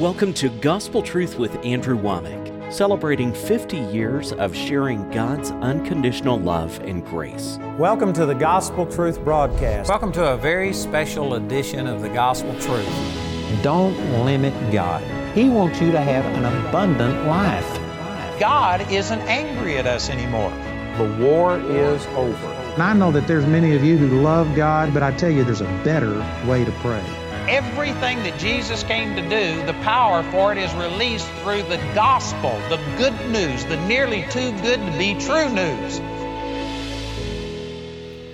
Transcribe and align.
Welcome 0.00 0.34
to 0.34 0.50
Gospel 0.50 1.00
Truth 1.00 1.38
with 1.38 1.56
Andrew 1.64 1.98
Wommack, 1.98 2.70
celebrating 2.70 3.32
50 3.32 3.78
years 3.78 4.30
of 4.32 4.54
sharing 4.54 5.08
God's 5.10 5.52
unconditional 5.52 6.38
love 6.38 6.78
and 6.80 7.02
grace. 7.02 7.58
Welcome 7.78 8.12
to 8.12 8.26
the 8.26 8.34
Gospel 8.34 8.84
Truth 8.84 9.24
broadcast. 9.24 9.88
Welcome 9.88 10.12
to 10.12 10.34
a 10.34 10.36
very 10.36 10.74
special 10.74 11.36
edition 11.36 11.86
of 11.86 12.02
the 12.02 12.10
Gospel 12.10 12.52
Truth. 12.60 12.86
Don't 13.62 13.96
limit 14.26 14.52
God. 14.70 15.02
He 15.34 15.48
wants 15.48 15.80
you 15.80 15.90
to 15.92 16.00
have 16.00 16.26
an 16.26 16.44
abundant 16.44 17.26
life. 17.26 17.66
God 18.38 18.92
isn't 18.92 19.20
angry 19.20 19.78
at 19.78 19.86
us 19.86 20.10
anymore. 20.10 20.50
The 20.98 21.24
war 21.24 21.58
is 21.58 22.04
over. 22.08 22.46
And 22.74 22.82
I 22.82 22.92
know 22.92 23.10
that 23.12 23.26
there's 23.26 23.46
many 23.46 23.74
of 23.74 23.82
you 23.82 23.96
who 23.96 24.20
love 24.20 24.54
God, 24.54 24.92
but 24.92 25.02
I 25.02 25.16
tell 25.16 25.30
you 25.30 25.42
there's 25.42 25.62
a 25.62 25.82
better 25.82 26.18
way 26.46 26.66
to 26.66 26.72
pray. 26.82 27.02
Everything 27.48 28.18
that 28.24 28.36
Jesus 28.40 28.82
came 28.82 29.14
to 29.14 29.22
do, 29.22 29.64
the 29.66 29.78
power 29.84 30.24
for 30.32 30.50
it 30.50 30.58
is 30.58 30.74
released 30.74 31.28
through 31.44 31.62
the 31.62 31.76
gospel, 31.94 32.50
the 32.68 32.80
good 32.98 33.14
news, 33.30 33.64
the 33.66 33.76
nearly 33.86 34.24
too 34.30 34.50
good 34.62 34.80
to 34.80 34.98
be 34.98 35.14
true 35.14 35.48
news. 35.50 36.00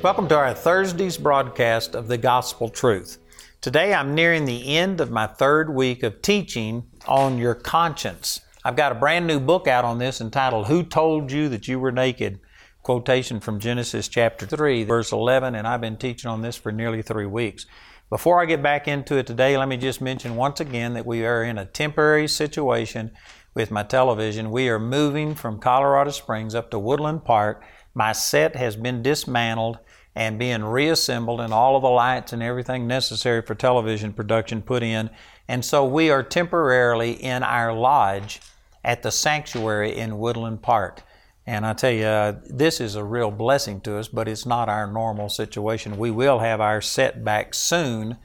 Welcome 0.03 0.29
to 0.29 0.35
our 0.35 0.55
Thursday's 0.55 1.19
broadcast 1.19 1.95
of 1.95 2.09
the 2.09 2.17
Gospel 2.17 2.71
Truth. 2.71 3.19
Today 3.61 3.93
I'm 3.93 4.15
nearing 4.15 4.47
the 4.47 4.79
end 4.79 4.99
of 4.99 5.11
my 5.11 5.27
third 5.27 5.75
week 5.75 6.03
of 6.03 6.23
teaching 6.23 6.85
on 7.07 7.37
your 7.37 7.55
conscience. 7.55 8.41
I've 8.65 8.77
got 8.77 8.93
a 8.93 8.95
brand 8.95 9.27
new 9.27 9.41
book 9.41 9.69
out 9.69 9.85
on 9.85 9.99
this 9.99 10.23
entitled 10.23 10.69
Who 10.69 10.83
Told 10.83 11.31
You 11.31 11.51
That 11.51 11.69
You 11.69 11.79
Were 11.79 11.93
Naked? 11.93 12.41
Quotation 12.83 13.41
from 13.41 13.61
Genesis 13.61 14.09
chapter 14.09 14.47
3, 14.47 14.85
verse 14.85 15.13
11, 15.13 15.55
and 15.55 15.69
I've 15.69 15.83
been 15.83 15.99
teaching 15.99 16.31
on 16.31 16.41
this 16.41 16.57
for 16.57 16.73
nearly 16.73 17.03
three 17.03 17.27
weeks. 17.27 17.67
Before 18.13 18.43
I 18.43 18.45
get 18.45 18.63
back 18.63 18.89
into 18.89 19.17
it 19.17 19.27
today, 19.27 19.57
let 19.57 19.69
me 19.69 19.79
just 19.79 20.03
mention 20.03 20.37
once 20.37 20.61
again 20.61 20.93
that 20.93 21.07
we 21.07 21.25
are 21.25 21.43
in 21.43 21.57
a 21.57 21.65
temporary 21.65 22.29
situation 22.29 23.11
with 23.55 23.71
my 23.71 23.85
television. 23.85 24.51
We 24.51 24.69
are 24.69 24.79
moving 24.79 25.35
from 25.35 25.59
Colorado 25.59 26.11
Springs 26.11 26.55
up 26.55 26.71
to 26.73 26.79
Woodland 26.79 27.25
Park. 27.25 27.65
My 27.95 28.13
set 28.13 28.55
has 28.55 28.77
been 28.77 29.03
dismantled 29.03 29.79
and 30.15 30.39
being 30.39 30.63
reassembled, 30.63 31.41
and 31.41 31.55
all 31.55 31.75
of 31.75 31.81
the 31.81 31.89
lights 31.89 32.35
and 32.35 32.43
everything 32.43 32.87
necessary 32.87 33.41
for 33.41 33.55
television 33.55 34.13
production 34.13 34.61
put 34.61 34.83
in. 34.83 35.09
And 35.49 35.65
so 35.65 35.83
we 35.87 36.11
are 36.11 36.23
temporarily 36.23 37.13
in 37.13 37.43
our 37.43 37.73
lodge 37.73 38.43
at 38.85 39.03
the 39.03 39.11
sanctuary 39.11 39.97
in 39.97 40.19
Woodland 40.19 40.61
Park. 40.61 41.01
And 41.47 41.67
I 41.67 41.73
tell 41.73 41.91
you, 41.91 42.05
uh, 42.05 42.41
this 42.47 42.81
is 42.81 42.95
a 42.95 43.03
real 43.03 43.31
blessing 43.31 43.81
to 43.83 43.97
us, 43.99 44.09
but 44.09 44.29
it's 44.29 44.47
not 44.47 44.69
our 44.69 44.87
normal 44.87 45.29
situation. 45.29 45.99
We 45.99 46.11
will 46.11 46.39
have 46.39 46.61
our 46.61 46.81
setback 46.81 47.55
soon, 47.55 48.19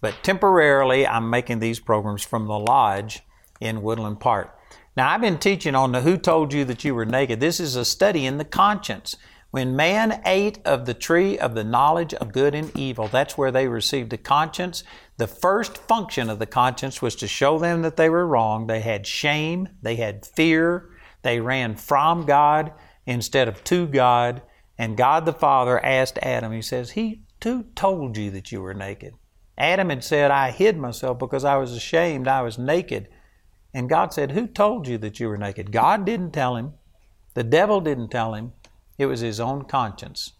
but 0.00 0.14
temporarily 0.22 1.06
I'm 1.06 1.28
making 1.30 1.58
these 1.58 1.80
programs 1.80 2.22
from 2.22 2.46
the 2.46 2.58
lodge 2.58 3.22
in 3.60 3.82
Woodland 3.82 4.20
Park. 4.20 4.56
Now, 4.96 5.10
I've 5.10 5.20
been 5.20 5.38
teaching 5.38 5.74
on 5.74 5.92
the 5.92 6.02
Who 6.02 6.16
Told 6.16 6.52
You 6.52 6.64
That 6.64 6.84
You 6.84 6.94
Were 6.94 7.04
Naked. 7.06 7.40
This 7.40 7.60
is 7.60 7.74
a 7.74 7.84
study 7.84 8.24
in 8.26 8.38
the 8.38 8.44
conscience. 8.44 9.16
When 9.50 9.74
man 9.74 10.22
ate 10.24 10.60
of 10.64 10.86
the 10.86 10.94
tree 10.94 11.36
of 11.38 11.54
the 11.54 11.64
knowledge 11.64 12.14
of 12.14 12.32
good 12.32 12.54
and 12.54 12.70
evil, 12.76 13.08
that's 13.08 13.36
where 13.36 13.50
they 13.50 13.66
received 13.66 14.12
a 14.12 14.16
conscience. 14.16 14.84
The 15.16 15.26
first 15.26 15.76
function 15.76 16.30
of 16.30 16.38
the 16.38 16.46
conscience 16.46 17.02
was 17.02 17.16
to 17.16 17.26
show 17.26 17.58
them 17.58 17.82
that 17.82 17.96
they 17.96 18.08
were 18.08 18.26
wrong. 18.26 18.68
They 18.68 18.80
had 18.80 19.06
shame, 19.06 19.68
they 19.82 19.96
had 19.96 20.24
fear, 20.24 20.90
they 21.22 21.40
ran 21.40 21.76
from 21.76 22.26
God 22.26 22.72
instead 23.06 23.48
of 23.48 23.62
to 23.64 23.86
God. 23.86 24.42
And 24.78 24.96
God 24.96 25.26
the 25.26 25.32
Father 25.32 25.84
asked 25.84 26.18
Adam, 26.22 26.52
He 26.52 26.62
says, 26.62 26.92
He 26.92 27.22
too 27.40 27.64
told 27.74 28.16
you 28.16 28.30
that 28.30 28.52
you 28.52 28.62
were 28.62 28.74
naked. 28.74 29.14
Adam 29.58 29.90
had 29.90 30.02
said, 30.02 30.30
I 30.30 30.50
hid 30.50 30.78
myself 30.78 31.18
because 31.18 31.44
I 31.44 31.56
was 31.56 31.72
ashamed, 31.72 32.26
I 32.26 32.42
was 32.42 32.58
naked. 32.58 33.08
And 33.74 33.88
God 33.88 34.12
said, 34.12 34.32
Who 34.32 34.46
told 34.46 34.88
you 34.88 34.98
that 34.98 35.20
you 35.20 35.28
were 35.28 35.36
naked? 35.36 35.70
God 35.72 36.04
didn't 36.04 36.32
tell 36.32 36.56
him. 36.56 36.74
The 37.34 37.44
devil 37.44 37.80
didn't 37.80 38.08
tell 38.08 38.34
him. 38.34 38.52
It 38.98 39.06
was 39.06 39.20
his 39.20 39.40
own 39.40 39.64
conscience. 39.64 40.32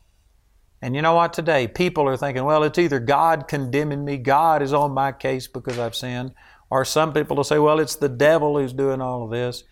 And 0.82 0.96
you 0.96 1.02
know 1.02 1.14
what? 1.14 1.32
Today, 1.32 1.68
people 1.68 2.08
are 2.08 2.16
thinking, 2.16 2.44
well, 2.44 2.62
it's 2.62 2.78
either 2.78 2.98
God 2.98 3.48
condemning 3.48 4.04
me, 4.04 4.16
God 4.16 4.62
is 4.62 4.72
on 4.72 4.92
my 4.92 5.12
case 5.12 5.46
because 5.46 5.78
I've 5.78 5.94
sinned, 5.94 6.32
or 6.70 6.84
some 6.84 7.12
people 7.12 7.36
will 7.36 7.44
say, 7.44 7.58
well, 7.58 7.80
it's 7.80 7.96
the 7.96 8.08
devil 8.08 8.58
who's 8.58 8.72
doing 8.72 9.00
all 9.00 9.24
of 9.24 9.30
this. 9.30 9.64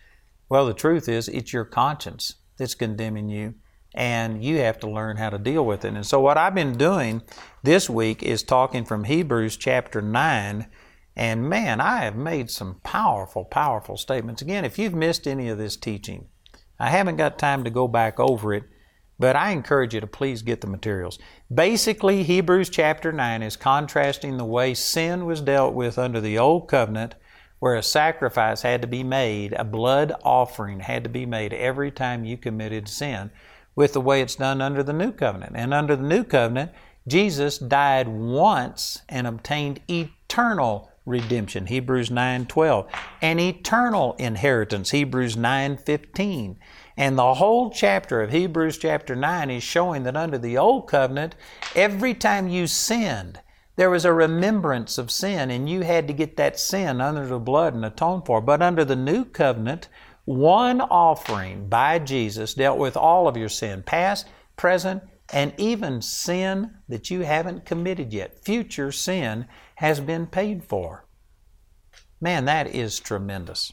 Well, 0.49 0.65
the 0.65 0.73
truth 0.73 1.07
is, 1.07 1.27
it's 1.27 1.53
your 1.53 1.63
conscience 1.63 2.35
that's 2.57 2.73
condemning 2.73 3.29
you, 3.29 3.53
and 3.93 4.43
you 4.43 4.57
have 4.57 4.79
to 4.79 4.89
learn 4.89 5.17
how 5.17 5.29
to 5.29 5.37
deal 5.37 5.63
with 5.63 5.85
it. 5.85 5.93
And 5.93 6.05
so, 6.05 6.19
what 6.19 6.37
I've 6.37 6.55
been 6.55 6.75
doing 6.75 7.21
this 7.61 7.87
week 7.87 8.23
is 8.23 8.41
talking 8.41 8.83
from 8.83 9.03
Hebrews 9.03 9.57
chapter 9.57 10.01
9. 10.01 10.67
And 11.15 11.49
man, 11.49 11.81
I 11.81 11.97
have 11.99 12.15
made 12.15 12.49
some 12.49 12.79
powerful, 12.83 13.45
powerful 13.45 13.97
statements. 13.97 14.41
Again, 14.41 14.65
if 14.65 14.79
you've 14.79 14.95
missed 14.95 15.27
any 15.27 15.49
of 15.49 15.57
this 15.57 15.77
teaching, 15.77 16.29
I 16.79 16.89
haven't 16.89 17.17
got 17.17 17.37
time 17.37 17.63
to 17.65 17.69
go 17.69 17.87
back 17.87 18.19
over 18.19 18.53
it, 18.53 18.63
but 19.19 19.35
I 19.35 19.51
encourage 19.51 19.93
you 19.93 19.99
to 19.99 20.07
please 20.07 20.41
get 20.41 20.61
the 20.61 20.67
materials. 20.67 21.19
Basically, 21.53 22.23
Hebrews 22.23 22.69
chapter 22.69 23.11
9 23.11 23.43
is 23.43 23.57
contrasting 23.57 24.37
the 24.37 24.45
way 24.45 24.73
sin 24.73 25.25
was 25.25 25.41
dealt 25.41 25.75
with 25.75 25.99
under 25.99 26.21
the 26.21 26.39
Old 26.39 26.69
Covenant 26.69 27.15
where 27.59 27.75
a 27.75 27.83
sacrifice 27.83 28.61
had 28.61 28.81
to 28.81 28.87
be 28.87 29.03
made, 29.03 29.53
a 29.53 29.63
blood 29.63 30.13
offering 30.23 30.79
had 30.79 31.03
to 31.03 31.09
be 31.09 31.25
made 31.25 31.53
every 31.53 31.91
time 31.91 32.25
you 32.25 32.37
committed 32.37 32.87
sin, 32.87 33.29
with 33.75 33.93
the 33.93 34.01
way 34.01 34.21
it's 34.21 34.35
done 34.35 34.61
under 34.61 34.83
the 34.83 34.93
new 34.93 35.11
covenant. 35.11 35.53
And 35.55 35.73
under 35.73 35.95
the 35.95 36.03
new 36.03 36.23
covenant, 36.23 36.71
Jesus 37.07 37.57
died 37.57 38.07
once 38.07 39.01
and 39.07 39.25
obtained 39.25 39.79
eternal 39.89 40.91
redemption, 41.05 41.65
Hebrews 41.65 42.09
9:12, 42.09 42.87
and 43.21 43.39
eternal 43.39 44.13
inheritance, 44.19 44.91
Hebrews 44.91 45.35
9:15. 45.35 46.57
And 46.95 47.17
the 47.17 47.35
whole 47.35 47.71
chapter 47.71 48.21
of 48.21 48.31
Hebrews 48.31 48.77
chapter 48.77 49.15
9 49.15 49.49
is 49.49 49.63
showing 49.63 50.03
that 50.03 50.17
under 50.17 50.37
the 50.37 50.57
old 50.57 50.87
covenant, 50.87 51.35
every 51.75 52.13
time 52.13 52.47
you 52.47 52.67
sinned, 52.67 53.39
there 53.79 53.89
was 53.89 54.03
a 54.03 54.11
remembrance 54.11 54.97
of 54.97 55.09
sin, 55.09 55.49
and 55.49 55.69
you 55.69 55.83
had 55.83 56.05
to 56.05 56.13
get 56.13 56.35
that 56.35 56.59
sin 56.59 56.99
under 56.99 57.25
the 57.25 57.39
blood 57.39 57.73
and 57.73 57.85
atone 57.85 58.21
for. 58.25 58.41
But 58.41 58.61
under 58.61 58.83
the 58.83 58.97
new 58.97 59.23
covenant, 59.23 59.87
one 60.25 60.81
offering 60.81 61.69
by 61.69 61.99
Jesus 61.99 62.53
dealt 62.53 62.77
with 62.77 62.97
all 62.97 63.25
of 63.25 63.37
your 63.37 63.47
sin, 63.47 63.81
past, 63.83 64.27
present, 64.57 65.01
and 65.31 65.53
even 65.57 66.01
sin 66.01 66.71
that 66.89 67.09
you 67.09 67.21
haven't 67.21 67.63
committed 67.63 68.11
yet. 68.11 68.43
Future 68.43 68.91
sin 68.91 69.45
has 69.75 70.01
been 70.01 70.27
paid 70.27 70.65
for. 70.65 71.05
Man, 72.19 72.43
that 72.43 72.75
is 72.75 72.99
tremendous. 72.99 73.71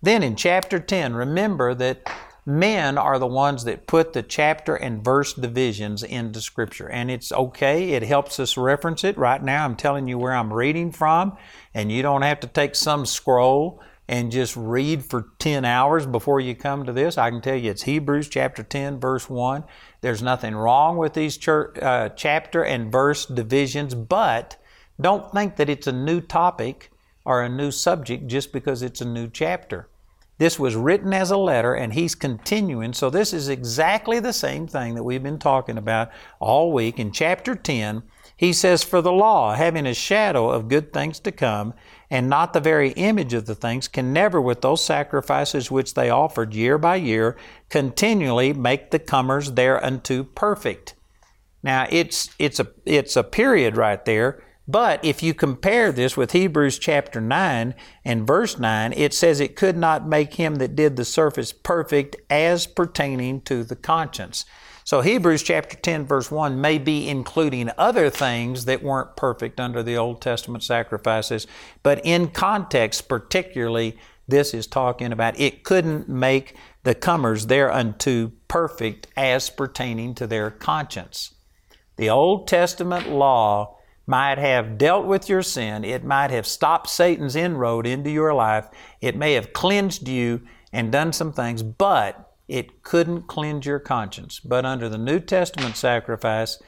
Then 0.00 0.22
in 0.22 0.36
chapter 0.36 0.78
10, 0.78 1.14
remember 1.14 1.74
that 1.74 2.08
men 2.48 2.96
are 2.96 3.18
the 3.18 3.26
ones 3.26 3.64
that 3.64 3.86
put 3.86 4.14
the 4.14 4.22
chapter 4.22 4.74
and 4.74 5.04
verse 5.04 5.34
divisions 5.34 6.02
into 6.02 6.40
Scripture. 6.40 6.88
And 6.88 7.10
it's 7.10 7.30
okay, 7.30 7.90
it 7.90 8.02
helps 8.02 8.40
us 8.40 8.56
reference 8.56 9.04
it. 9.04 9.18
Right 9.18 9.42
now, 9.42 9.66
I'm 9.66 9.76
telling 9.76 10.08
you 10.08 10.16
where 10.16 10.32
I'm 10.32 10.52
reading 10.52 10.90
from, 10.90 11.36
and 11.74 11.92
you 11.92 12.00
don't 12.00 12.22
have 12.22 12.40
to 12.40 12.46
take 12.46 12.74
some 12.74 13.04
scroll 13.04 13.82
and 14.08 14.32
just 14.32 14.56
read 14.56 15.04
for 15.04 15.32
10 15.38 15.66
hours 15.66 16.06
before 16.06 16.40
you 16.40 16.54
come 16.54 16.86
to 16.86 16.92
this. 16.92 17.18
I 17.18 17.28
can 17.28 17.42
tell 17.42 17.54
you 17.54 17.70
it's 17.70 17.82
Hebrews 17.82 18.30
chapter 18.30 18.62
10, 18.62 18.98
verse 18.98 19.28
1. 19.28 19.64
There's 20.00 20.22
nothing 20.22 20.54
wrong 20.56 20.96
with 20.96 21.12
these 21.12 21.36
church, 21.36 21.78
uh, 21.82 22.08
chapter 22.10 22.64
and 22.64 22.90
verse 22.90 23.26
divisions, 23.26 23.94
but 23.94 24.56
don't 24.98 25.30
think 25.32 25.56
that 25.56 25.68
it's 25.68 25.86
a 25.86 25.92
new 25.92 26.22
topic 26.22 26.90
or 27.26 27.42
a 27.42 27.48
new 27.50 27.70
subject 27.70 28.26
just 28.26 28.54
because 28.54 28.80
it's 28.80 29.02
a 29.02 29.04
new 29.04 29.28
chapter. 29.28 29.90
This 30.38 30.56
was 30.56 30.76
written 30.76 31.12
as 31.12 31.32
a 31.32 31.36
letter, 31.36 31.74
and 31.74 31.92
he's 31.92 32.14
continuing. 32.14 32.92
So, 32.92 33.10
this 33.10 33.32
is 33.32 33.48
exactly 33.48 34.20
the 34.20 34.32
same 34.32 34.68
thing 34.68 34.94
that 34.94 35.02
we've 35.02 35.22
been 35.22 35.40
talking 35.40 35.76
about 35.76 36.10
all 36.38 36.72
week. 36.72 37.00
In 37.00 37.10
chapter 37.10 37.56
10, 37.56 38.04
he 38.36 38.52
says, 38.52 38.84
For 38.84 39.02
the 39.02 39.12
law, 39.12 39.54
having 39.54 39.84
a 39.84 39.94
shadow 39.94 40.48
of 40.48 40.68
good 40.68 40.92
things 40.92 41.18
to 41.20 41.32
come, 41.32 41.74
and 42.08 42.28
not 42.28 42.52
the 42.52 42.60
very 42.60 42.90
image 42.92 43.34
of 43.34 43.46
the 43.46 43.56
things, 43.56 43.88
can 43.88 44.12
never, 44.12 44.40
with 44.40 44.60
those 44.60 44.84
sacrifices 44.84 45.72
which 45.72 45.94
they 45.94 46.08
offered 46.08 46.54
year 46.54 46.78
by 46.78 46.96
year, 46.96 47.36
continually 47.68 48.52
make 48.52 48.92
the 48.92 49.00
comers 49.00 49.52
thereunto 49.52 50.22
perfect. 50.22 50.94
Now, 51.64 51.88
it's, 51.90 52.30
it's, 52.38 52.60
a, 52.60 52.68
it's 52.84 53.16
a 53.16 53.24
period 53.24 53.76
right 53.76 54.04
there 54.04 54.40
but 54.68 55.02
if 55.02 55.22
you 55.22 55.32
compare 55.32 55.90
this 55.90 56.14
with 56.14 56.32
Hebrews 56.32 56.78
chapter 56.78 57.22
9 57.22 57.74
and 58.04 58.26
verse 58.26 58.58
9, 58.58 58.92
it 58.92 59.14
says 59.14 59.40
it 59.40 59.56
could 59.56 59.78
not 59.78 60.06
make 60.06 60.34
him 60.34 60.56
that 60.56 60.76
did 60.76 60.96
the 60.96 61.06
service 61.06 61.54
perfect 61.54 62.16
as 62.28 62.66
pertaining 62.66 63.40
to 63.42 63.64
the 63.64 63.76
conscience. 63.76 64.44
So 64.84 65.00
Hebrews 65.00 65.42
chapter 65.42 65.76
10 65.76 66.04
verse 66.04 66.30
1 66.30 66.60
may 66.60 66.76
be 66.76 67.08
including 67.08 67.70
other 67.78 68.10
things 68.10 68.66
that 68.66 68.82
weren't 68.82 69.16
perfect 69.16 69.58
under 69.58 69.82
the 69.82 69.96
Old 69.96 70.20
Testament 70.20 70.62
sacrifices, 70.62 71.46
but 71.82 72.00
in 72.04 72.28
context 72.28 73.08
particularly 73.08 73.98
this 74.26 74.52
is 74.52 74.66
talking 74.66 75.12
about 75.12 75.40
it 75.40 75.64
couldn't 75.64 76.10
make 76.10 76.54
the 76.82 76.94
comers 76.94 77.46
thereunto 77.46 78.32
perfect 78.48 79.06
as 79.16 79.48
pertaining 79.48 80.14
to 80.14 80.26
their 80.26 80.50
conscience. 80.50 81.34
The 81.96 82.10
Old 82.10 82.46
Testament 82.46 83.08
law 83.08 83.77
might 84.08 84.38
have 84.38 84.78
dealt 84.78 85.06
with 85.06 85.28
your 85.28 85.42
sin. 85.42 85.84
It 85.84 86.02
might 86.02 86.30
have 86.30 86.46
stopped 86.46 86.88
Satan's 86.88 87.36
inroad 87.36 87.86
into 87.86 88.10
your 88.10 88.32
life. 88.32 88.66
It 89.00 89.14
may 89.14 89.34
have 89.34 89.52
cleansed 89.52 90.08
you 90.08 90.40
and 90.72 90.90
done 90.90 91.12
some 91.12 91.32
things, 91.32 91.62
but 91.62 92.34
it 92.48 92.82
couldn't 92.82 93.26
cleanse 93.26 93.66
your 93.66 93.78
conscience. 93.78 94.40
But 94.40 94.64
under 94.64 94.88
the 94.88 94.98
New 94.98 95.20
Testament 95.20 95.76
sacrifice 95.76 96.60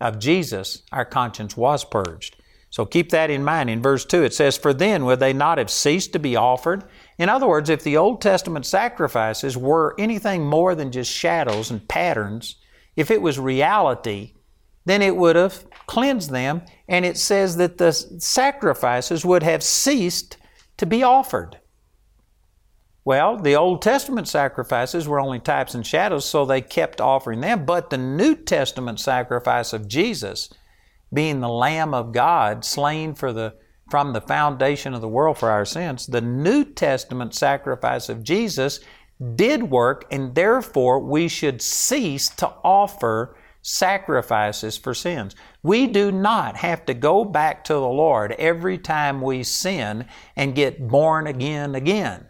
of 0.00 0.20
Jesus, 0.20 0.84
our 0.92 1.04
conscience 1.04 1.56
was 1.56 1.84
purged. 1.84 2.36
So 2.70 2.84
keep 2.84 3.10
that 3.10 3.30
in 3.30 3.44
mind. 3.44 3.70
In 3.70 3.82
verse 3.82 4.04
2, 4.04 4.22
it 4.22 4.34
says, 4.34 4.56
For 4.56 4.72
then 4.72 5.04
would 5.04 5.20
they 5.20 5.32
not 5.32 5.58
have 5.58 5.70
ceased 5.70 6.12
to 6.12 6.18
be 6.18 6.36
offered? 6.36 6.84
In 7.18 7.28
other 7.28 7.46
words, 7.46 7.70
if 7.70 7.82
the 7.82 7.96
Old 7.96 8.20
Testament 8.20 8.66
sacrifices 8.66 9.56
were 9.56 9.94
anything 9.98 10.44
more 10.44 10.74
than 10.74 10.90
just 10.90 11.10
shadows 11.10 11.70
and 11.70 11.88
patterns, 11.88 12.56
if 12.96 13.10
it 13.10 13.22
was 13.22 13.38
reality, 13.38 14.34
then 14.84 15.02
it 15.02 15.16
would 15.16 15.36
have 15.36 15.64
cleansed 15.86 16.30
them. 16.30 16.62
And 16.88 17.04
it 17.04 17.16
says 17.16 17.56
that 17.56 17.78
the 17.78 17.92
sacrifices 17.92 19.24
would 19.24 19.42
have 19.42 19.62
ceased 19.62 20.36
to 20.76 20.86
be 20.86 21.02
offered. 21.02 21.58
Well, 23.06 23.36
the 23.36 23.54
Old 23.54 23.82
Testament 23.82 24.28
sacrifices 24.28 25.06
were 25.06 25.20
only 25.20 25.38
types 25.38 25.74
and 25.74 25.86
shadows, 25.86 26.24
so 26.24 26.44
they 26.44 26.62
kept 26.62 27.02
offering 27.02 27.40
them. 27.40 27.66
But 27.66 27.90
the 27.90 27.98
New 27.98 28.34
Testament 28.34 28.98
sacrifice 28.98 29.74
of 29.74 29.88
Jesus, 29.88 30.48
being 31.12 31.40
the 31.40 31.48
Lamb 31.48 31.92
of 31.92 32.12
God, 32.12 32.64
slain 32.64 33.14
for 33.14 33.30
the, 33.30 33.54
from 33.90 34.14
the 34.14 34.22
foundation 34.22 34.94
of 34.94 35.02
the 35.02 35.08
world 35.08 35.36
for 35.36 35.50
our 35.50 35.66
sins, 35.66 36.06
the 36.06 36.22
New 36.22 36.64
Testament 36.64 37.34
sacrifice 37.34 38.08
of 38.08 38.22
Jesus 38.22 38.80
did 39.36 39.64
work, 39.64 40.06
and 40.10 40.34
therefore 40.34 40.98
we 40.98 41.28
should 41.28 41.60
cease 41.60 42.30
to 42.30 42.48
offer 42.64 43.36
sacrifices 43.66 44.76
for 44.76 44.92
sins. 44.92 45.34
We 45.62 45.86
do 45.86 46.12
not 46.12 46.58
have 46.58 46.84
to 46.84 46.92
go 46.92 47.24
back 47.24 47.64
to 47.64 47.72
the 47.72 47.80
Lord 47.80 48.32
every 48.32 48.76
time 48.76 49.22
we 49.22 49.42
sin 49.42 50.04
and 50.36 50.54
get 50.54 50.86
born 50.86 51.26
again 51.26 51.74
again. 51.74 52.28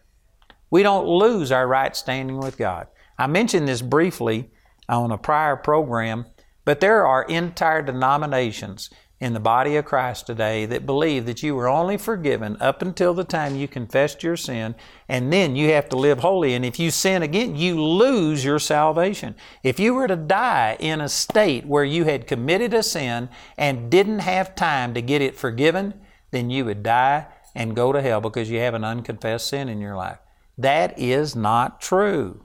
We 0.70 0.84
don't 0.84 1.06
lose 1.06 1.50
our 1.50 1.66
right 1.66 1.94
standing 1.94 2.38
with 2.38 2.56
God. 2.56 2.86
I 3.18 3.26
mentioned 3.26 3.66
this 3.66 3.82
briefly 3.82 4.52
on 4.88 5.10
a 5.10 5.18
prior 5.18 5.56
program, 5.56 6.26
but 6.64 6.78
there 6.78 7.04
are 7.04 7.24
entire 7.24 7.82
denominations 7.82 8.88
in 9.20 9.32
the 9.32 9.40
body 9.40 9.76
of 9.76 9.84
Christ 9.84 10.26
today 10.26 10.66
that 10.66 10.86
believe 10.86 11.24
that 11.26 11.42
you 11.42 11.54
were 11.54 11.68
only 11.68 11.96
forgiven 11.96 12.56
up 12.60 12.82
until 12.82 13.14
the 13.14 13.24
time 13.24 13.56
you 13.56 13.68
confessed 13.68 14.22
your 14.22 14.36
sin, 14.36 14.74
and 15.08 15.32
then 15.32 15.56
you 15.56 15.70
have 15.70 15.88
to 15.90 15.96
live 15.96 16.18
holy. 16.18 16.54
And 16.54 16.64
if 16.64 16.78
you 16.78 16.90
sin 16.90 17.22
again, 17.22 17.56
you 17.56 17.82
lose 17.82 18.44
your 18.44 18.58
salvation. 18.58 19.34
If 19.62 19.78
you 19.78 19.94
were 19.94 20.08
to 20.08 20.16
die 20.16 20.76
in 20.80 21.00
a 21.00 21.08
state 21.08 21.64
where 21.64 21.84
you 21.84 22.04
had 22.04 22.26
committed 22.26 22.74
a 22.74 22.82
sin 22.82 23.28
and 23.56 23.90
didn't 23.90 24.18
have 24.20 24.54
time 24.54 24.94
to 24.94 25.02
get 25.02 25.22
it 25.22 25.36
forgiven, 25.36 25.94
then 26.30 26.50
you 26.50 26.64
would 26.64 26.82
die 26.82 27.26
and 27.54 27.76
go 27.76 27.92
to 27.92 28.02
hell 28.02 28.20
because 28.20 28.50
you 28.50 28.58
have 28.58 28.74
an 28.74 28.84
unconfessed 28.84 29.46
sin 29.46 29.68
in 29.68 29.80
your 29.80 29.96
life. 29.96 30.18
That 30.58 30.98
is 30.98 31.34
not 31.34 31.80
true. 31.80 32.43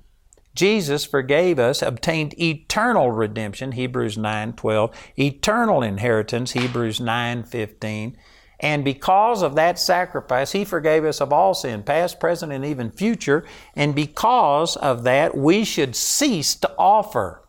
Jesus 0.55 1.05
forgave 1.05 1.59
us, 1.59 1.81
obtained 1.81 2.39
eternal 2.39 3.11
redemption, 3.11 3.73
Hebrews 3.73 4.17
9:12, 4.17 4.91
eternal 5.17 5.81
inheritance, 5.83 6.51
Hebrews 6.51 6.99
9:15, 6.99 8.17
and 8.59 8.83
because 8.83 9.41
of 9.41 9.55
that 9.55 9.79
sacrifice, 9.79 10.51
He 10.51 10.65
forgave 10.65 11.05
us 11.05 11.21
of 11.21 11.31
all 11.31 11.53
sin, 11.53 11.83
past, 11.83 12.19
present, 12.19 12.51
and 12.51 12.65
even 12.65 12.91
future. 12.91 13.45
And 13.75 13.95
because 13.95 14.75
of 14.75 15.03
that, 15.03 15.37
we 15.37 15.63
should 15.63 15.95
cease 15.95 16.55
to 16.55 16.71
offer 16.77 17.47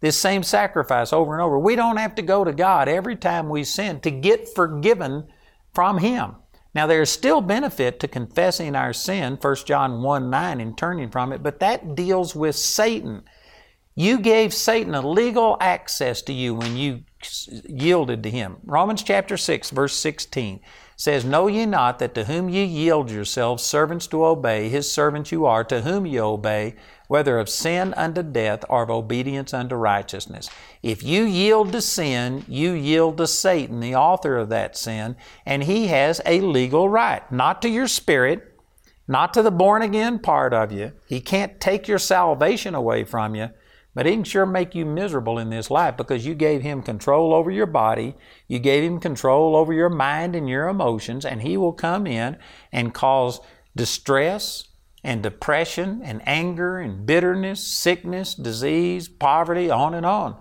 this 0.00 0.20
same 0.20 0.42
sacrifice 0.42 1.12
over 1.12 1.32
and 1.32 1.42
over. 1.42 1.58
We 1.58 1.76
don't 1.76 1.96
have 1.96 2.14
to 2.16 2.22
go 2.22 2.44
to 2.44 2.52
God 2.52 2.88
every 2.88 3.16
time 3.16 3.48
we 3.48 3.64
sin 3.64 4.00
to 4.00 4.10
get 4.10 4.48
forgiven 4.54 5.26
from 5.72 5.98
Him. 5.98 6.36
Now, 6.74 6.86
there 6.86 7.02
is 7.02 7.10
still 7.10 7.40
benefit 7.40 8.00
to 8.00 8.08
confessing 8.08 8.74
our 8.74 8.92
sin, 8.92 9.38
1 9.40 9.56
John 9.64 10.02
1 10.02 10.30
9, 10.30 10.60
and 10.60 10.76
turning 10.76 11.10
from 11.10 11.32
it, 11.32 11.42
but 11.42 11.60
that 11.60 11.94
deals 11.94 12.34
with 12.34 12.56
Satan. 12.56 13.22
You 13.94 14.18
gave 14.18 14.52
Satan 14.52 14.94
a 14.94 15.06
legal 15.06 15.56
access 15.60 16.20
to 16.22 16.32
you 16.32 16.54
when 16.54 16.76
you 16.76 17.04
yielded 17.68 18.24
to 18.24 18.30
him. 18.30 18.56
Romans 18.64 19.04
chapter 19.04 19.36
6, 19.36 19.70
verse 19.70 19.94
16 19.94 20.60
says, 20.96 21.24
Know 21.24 21.46
ye 21.46 21.64
not 21.64 22.00
that 22.00 22.14
to 22.16 22.24
whom 22.24 22.48
ye 22.48 22.64
yield 22.64 23.08
yourselves 23.08 23.62
servants 23.62 24.08
to 24.08 24.24
obey, 24.24 24.68
his 24.68 24.90
servants 24.90 25.30
you 25.30 25.46
are, 25.46 25.62
to 25.64 25.82
whom 25.82 26.06
ye 26.06 26.18
obey, 26.18 26.74
whether 27.14 27.38
of 27.38 27.48
sin 27.48 27.94
unto 27.94 28.24
death 28.24 28.64
or 28.68 28.82
of 28.82 28.90
obedience 28.90 29.54
unto 29.54 29.76
righteousness. 29.76 30.50
If 30.82 31.04
you 31.04 31.22
yield 31.22 31.70
to 31.70 31.80
sin, 31.80 32.44
you 32.48 32.72
yield 32.72 33.18
to 33.18 33.28
Satan, 33.28 33.78
the 33.78 33.94
author 33.94 34.36
of 34.36 34.48
that 34.48 34.76
sin, 34.76 35.14
and 35.46 35.62
he 35.62 35.86
has 35.86 36.20
a 36.26 36.40
legal 36.40 36.88
right, 36.88 37.22
not 37.30 37.62
to 37.62 37.68
your 37.68 37.86
spirit, 37.86 38.58
not 39.06 39.32
to 39.34 39.42
the 39.42 39.52
born 39.52 39.80
again 39.80 40.18
part 40.18 40.52
of 40.52 40.72
you. 40.72 40.90
He 41.06 41.20
can't 41.20 41.60
take 41.60 41.86
your 41.86 42.00
salvation 42.00 42.74
away 42.74 43.04
from 43.04 43.36
you, 43.36 43.50
but 43.94 44.06
he 44.06 44.12
can 44.14 44.24
sure 44.24 44.44
make 44.44 44.74
you 44.74 44.84
miserable 44.84 45.38
in 45.38 45.50
this 45.50 45.70
life 45.70 45.96
because 45.96 46.26
you 46.26 46.34
gave 46.34 46.62
him 46.62 46.82
control 46.82 47.32
over 47.32 47.48
your 47.52 47.66
body, 47.66 48.16
you 48.48 48.58
gave 48.58 48.82
him 48.82 48.98
control 48.98 49.54
over 49.54 49.72
your 49.72 49.88
mind 49.88 50.34
and 50.34 50.48
your 50.48 50.66
emotions, 50.66 51.24
and 51.24 51.42
he 51.42 51.56
will 51.56 51.74
come 51.74 52.08
in 52.08 52.38
and 52.72 52.92
cause 52.92 53.38
distress, 53.76 54.64
and 55.04 55.22
depression 55.22 56.00
and 56.02 56.26
anger 56.26 56.78
and 56.78 57.06
bitterness, 57.06 57.64
sickness, 57.64 58.34
disease, 58.34 59.06
poverty, 59.06 59.70
on 59.70 59.94
and 59.94 60.06
on. 60.06 60.36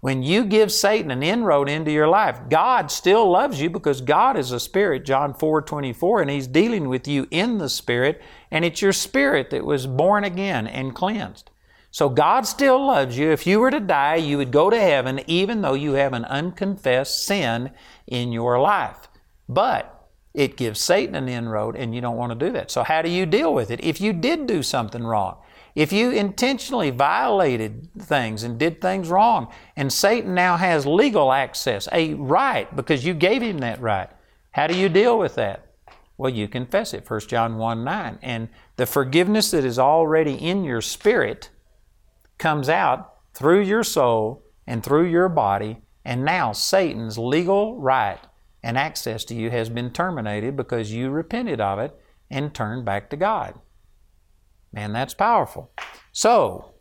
When 0.00 0.22
you 0.22 0.44
give 0.44 0.70
Satan 0.70 1.10
an 1.10 1.22
inroad 1.22 1.66
into 1.70 1.90
your 1.90 2.08
life, 2.08 2.38
God 2.50 2.90
still 2.90 3.30
loves 3.30 3.62
you 3.62 3.70
because 3.70 4.02
God 4.02 4.36
is 4.36 4.52
a 4.52 4.60
spirit, 4.60 5.06
John 5.06 5.32
4 5.32 5.62
24, 5.62 6.20
and 6.20 6.30
He's 6.30 6.46
dealing 6.46 6.90
with 6.90 7.08
you 7.08 7.26
in 7.30 7.56
the 7.56 7.70
spirit, 7.70 8.20
and 8.50 8.66
it's 8.66 8.82
your 8.82 8.92
spirit 8.92 9.48
that 9.48 9.64
was 9.64 9.86
born 9.86 10.22
again 10.22 10.66
and 10.66 10.94
cleansed. 10.94 11.50
So 11.90 12.08
God 12.10 12.44
still 12.44 12.84
loves 12.84 13.16
you. 13.16 13.30
If 13.30 13.46
you 13.46 13.60
were 13.60 13.70
to 13.70 13.80
die, 13.80 14.16
you 14.16 14.36
would 14.36 14.50
go 14.50 14.68
to 14.68 14.78
heaven 14.78 15.20
even 15.26 15.62
though 15.62 15.74
you 15.74 15.92
have 15.92 16.12
an 16.12 16.24
unconfessed 16.26 17.24
sin 17.24 17.70
in 18.06 18.32
your 18.32 18.60
life. 18.60 19.08
But 19.48 19.93
it 20.34 20.56
gives 20.56 20.80
Satan 20.80 21.14
an 21.14 21.28
inroad, 21.28 21.76
and 21.76 21.94
you 21.94 22.00
don't 22.00 22.16
want 22.16 22.38
to 22.38 22.46
do 22.46 22.52
that. 22.52 22.70
So, 22.70 22.82
how 22.82 23.02
do 23.02 23.08
you 23.08 23.24
deal 23.24 23.54
with 23.54 23.70
it? 23.70 23.82
If 23.82 24.00
you 24.00 24.12
did 24.12 24.48
do 24.48 24.64
something 24.64 25.04
wrong, 25.04 25.36
if 25.76 25.92
you 25.92 26.10
intentionally 26.10 26.90
violated 26.90 27.88
things 27.98 28.42
and 28.42 28.58
did 28.58 28.80
things 28.80 29.08
wrong, 29.08 29.52
and 29.76 29.92
Satan 29.92 30.34
now 30.34 30.56
has 30.56 30.86
legal 30.86 31.32
access, 31.32 31.88
a 31.92 32.14
right, 32.14 32.74
because 32.74 33.04
you 33.04 33.14
gave 33.14 33.42
him 33.42 33.58
that 33.58 33.80
right, 33.80 34.10
how 34.50 34.66
do 34.66 34.76
you 34.76 34.88
deal 34.88 35.18
with 35.18 35.36
that? 35.36 35.66
Well, 36.16 36.32
you 36.32 36.48
confess 36.48 36.94
it, 36.94 37.08
1 37.08 37.20
John 37.20 37.56
1 37.56 37.84
9. 37.84 38.18
And 38.22 38.48
the 38.76 38.86
forgiveness 38.86 39.52
that 39.52 39.64
is 39.64 39.78
already 39.78 40.34
in 40.34 40.64
your 40.64 40.80
spirit 40.80 41.50
comes 42.38 42.68
out 42.68 43.14
through 43.34 43.60
your 43.60 43.84
soul 43.84 44.44
and 44.66 44.82
through 44.82 45.06
your 45.06 45.28
body, 45.28 45.82
and 46.04 46.24
now 46.24 46.52
Satan's 46.52 47.18
legal 47.18 47.78
right 47.80 48.20
and 48.64 48.78
access 48.78 49.24
to 49.26 49.34
you 49.34 49.50
has 49.50 49.68
been 49.68 49.90
terminated 49.90 50.56
because 50.56 50.90
you 50.90 51.10
repented 51.10 51.60
of 51.60 51.78
it 51.78 51.94
and 52.30 52.54
turned 52.54 52.82
back 52.82 53.10
to 53.10 53.16
God. 53.16 53.60
Man, 54.72 54.94
that's 54.94 55.12
powerful. 55.12 55.70
So, 56.12 56.73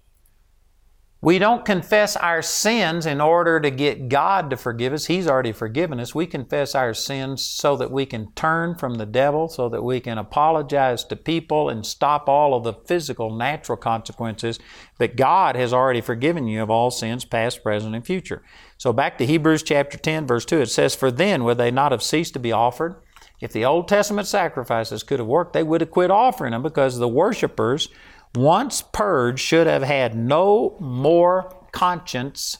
we 1.24 1.39
don't 1.39 1.63
confess 1.63 2.18
our 2.18 2.42
sins 2.42 3.06
in 3.06 3.22
order 3.22 3.58
to 3.62 3.72
get 3.72 4.10
God 4.10 4.50
to 4.50 4.58
forgive 4.58 4.92
us. 4.92 5.06
He's 5.06 5.25
already 5.25 5.53
forgiven 5.53 6.01
us. 6.01 6.13
We 6.13 6.27
confess 6.27 6.75
our 6.75 6.94
sins 6.94 7.46
so 7.46 7.77
that 7.77 7.92
we 7.92 8.06
can 8.06 8.34
turn 8.34 8.75
from 8.75 8.96
the 8.96 9.06
devil, 9.06 9.48
so 9.48 9.70
that 9.70 9.86
we 9.86 10.01
can 10.01 10.18
apologize 10.18 11.06
to 11.06 11.15
people 11.15 11.70
and 11.70 11.86
stop 11.86 12.27
all 12.27 12.53
of 12.53 12.65
the 12.65 12.74
physical, 12.74 13.34
natural 13.34 13.77
consequences. 13.77 14.60
But 14.98 15.15
God 15.15 15.56
has 15.56 15.72
already 15.72 16.01
forgiven 16.01 16.46
you 16.46 16.62
of 16.62 16.70
all 16.70 16.92
sins, 16.92 17.24
past, 17.24 17.63
present, 17.63 17.96
and 17.96 18.06
future. 18.06 18.44
So 18.77 18.92
back 18.92 19.18
to 19.20 19.25
Hebrews 19.25 19.63
chapter 19.63 19.98
10, 19.98 20.27
verse 20.27 20.44
2, 20.44 20.60
it 20.60 20.72
says, 20.72 20.94
For 20.94 21.10
then 21.10 21.46
would 21.46 21.58
they 21.58 21.72
not 21.72 21.94
have 21.94 22.03
ceased 22.03 22.34
to 22.34 22.39
be 22.39 22.51
offered? 22.51 23.01
If 23.39 23.53
the 23.53 23.63
Old 23.63 23.88
Testament 23.88 24.27
sacrifices 24.27 25.03
could 25.03 25.20
have 25.20 25.27
worked, 25.27 25.53
they 25.53 25.63
would 25.63 25.80
have 25.80 25.92
quit 25.92 26.12
offering 26.12 26.51
them 26.51 26.63
because 26.63 26.98
the 26.98 27.08
worshipers 27.08 27.88
once 28.36 28.82
purged, 28.82 29.40
should 29.40 29.68
have 29.68 29.84
had 29.84 30.16
no 30.16 30.78
more 30.80 31.68
conscience 31.72 32.58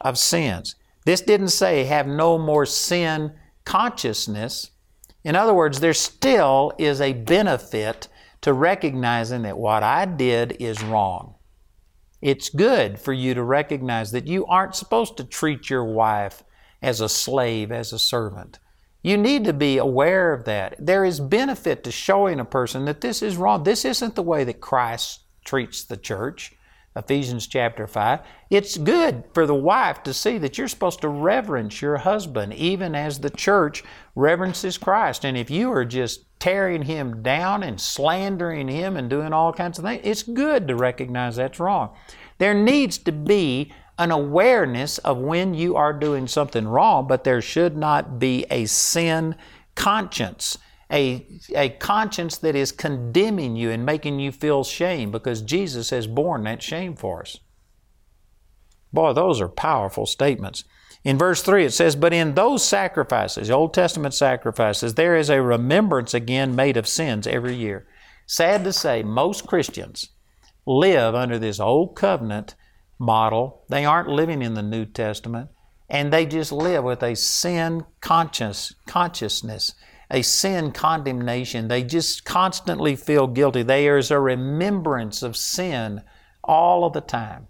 of 0.00 0.18
sins. 0.18 0.76
This 1.04 1.20
didn't 1.20 1.48
say 1.48 1.84
have 1.84 2.06
no 2.06 2.38
more 2.38 2.66
sin 2.66 3.32
consciousness. 3.64 4.70
In 5.24 5.36
other 5.36 5.54
words, 5.54 5.80
there 5.80 5.94
still 5.94 6.72
is 6.78 7.00
a 7.00 7.12
benefit 7.12 8.08
to 8.40 8.52
recognizing 8.52 9.42
that 9.42 9.58
what 9.58 9.82
I 9.82 10.06
did 10.06 10.56
is 10.60 10.82
wrong. 10.82 11.34
It's 12.22 12.48
good 12.48 12.98
for 12.98 13.12
you 13.12 13.34
to 13.34 13.42
recognize 13.42 14.12
that 14.12 14.26
you 14.26 14.46
aren't 14.46 14.74
supposed 14.74 15.16
to 15.16 15.24
treat 15.24 15.70
your 15.70 15.84
wife 15.84 16.42
as 16.82 17.00
a 17.00 17.08
slave, 17.08 17.70
as 17.72 17.92
a 17.92 17.98
servant. 17.98 18.58
You 19.02 19.16
need 19.16 19.44
to 19.44 19.52
be 19.52 19.78
aware 19.78 20.32
of 20.32 20.44
that. 20.44 20.74
There 20.78 21.04
is 21.04 21.20
benefit 21.20 21.84
to 21.84 21.90
showing 21.90 22.38
a 22.38 22.44
person 22.44 22.84
that 22.84 23.00
this 23.00 23.22
is 23.22 23.36
wrong. 23.36 23.64
This 23.64 23.84
isn't 23.84 24.14
the 24.14 24.22
way 24.22 24.44
that 24.44 24.60
Christ 24.60 25.20
treats 25.44 25.84
the 25.84 25.96
church. 25.96 26.52
Ephesians 26.96 27.46
chapter 27.46 27.86
5. 27.86 28.20
It's 28.50 28.76
good 28.76 29.24
for 29.32 29.46
the 29.46 29.54
wife 29.54 30.02
to 30.02 30.12
see 30.12 30.38
that 30.38 30.58
you're 30.58 30.68
supposed 30.68 31.00
to 31.02 31.08
reverence 31.08 31.80
your 31.80 31.98
husband, 31.98 32.52
even 32.54 32.96
as 32.96 33.20
the 33.20 33.30
church 33.30 33.84
reverences 34.16 34.76
Christ. 34.76 35.24
And 35.24 35.36
if 35.36 35.50
you 35.50 35.72
are 35.72 35.84
just 35.84 36.24
tearing 36.40 36.82
him 36.82 37.22
down 37.22 37.62
and 37.62 37.80
slandering 37.80 38.66
him 38.66 38.96
and 38.96 39.08
doing 39.08 39.32
all 39.32 39.52
kinds 39.52 39.78
of 39.78 39.84
things, 39.84 40.02
it's 40.04 40.24
good 40.24 40.66
to 40.66 40.74
recognize 40.74 41.36
that's 41.36 41.60
wrong. 41.60 41.94
There 42.38 42.54
needs 42.54 42.98
to 42.98 43.12
be 43.12 43.72
an 44.00 44.10
awareness 44.10 44.98
of 44.98 45.18
when 45.18 45.54
you 45.54 45.76
are 45.76 45.92
doing 45.92 46.26
something 46.26 46.66
wrong, 46.66 47.06
but 47.06 47.22
there 47.22 47.40
should 47.40 47.76
not 47.76 48.18
be 48.18 48.44
a 48.50 48.66
sin 48.66 49.36
conscience 49.76 50.58
a, 50.92 51.26
a 51.54 51.68
conscience 51.70 52.38
that 52.38 52.56
is 52.56 52.72
condemning 52.72 53.56
you 53.56 53.70
and 53.70 53.86
making 53.86 54.18
you 54.18 54.32
feel 54.32 54.64
shame 54.64 55.10
because 55.10 55.42
Jesus 55.42 55.90
has 55.90 56.06
borne 56.06 56.42
that 56.44 56.62
shame 56.62 56.96
for 56.96 57.20
us. 57.20 57.38
Boy, 58.92 59.12
those 59.12 59.40
are 59.40 59.48
powerful 59.48 60.04
statements. 60.04 60.64
In 61.04 61.16
verse 61.16 61.42
3, 61.42 61.64
it 61.64 61.72
says, 61.72 61.94
But 61.94 62.12
in 62.12 62.34
those 62.34 62.64
sacrifices, 62.64 63.50
Old 63.50 63.72
Testament 63.72 64.14
sacrifices, 64.14 64.94
there 64.94 65.16
is 65.16 65.30
a 65.30 65.40
remembrance 65.40 66.12
again 66.12 66.56
made 66.56 66.76
of 66.76 66.88
sins 66.88 67.26
every 67.26 67.54
year. 67.54 67.86
Sad 68.26 68.64
to 68.64 68.72
say, 68.72 69.02
most 69.02 69.46
Christians 69.46 70.10
live 70.66 71.14
under 71.14 71.38
this 71.38 71.60
Old 71.60 71.96
Covenant 71.96 72.54
model. 73.00 73.64
They 73.68 73.84
aren't 73.84 74.08
living 74.08 74.42
in 74.42 74.54
the 74.54 74.62
New 74.62 74.84
Testament, 74.84 75.50
and 75.88 76.12
they 76.12 76.26
just 76.26 76.52
live 76.52 76.84
with 76.84 77.02
a 77.02 77.16
sin 77.16 77.84
conscious, 78.00 78.72
consciousness 78.86 79.74
a 80.10 80.22
sin 80.22 80.72
condemnation. 80.72 81.68
They 81.68 81.82
just 81.82 82.24
constantly 82.24 82.96
feel 82.96 83.26
guilty. 83.26 83.62
There 83.62 83.96
is 83.96 84.10
a 84.10 84.18
remembrance 84.18 85.22
of 85.22 85.36
sin 85.36 86.02
all 86.42 86.84
of 86.84 86.92
the 86.92 87.00
time. 87.00 87.46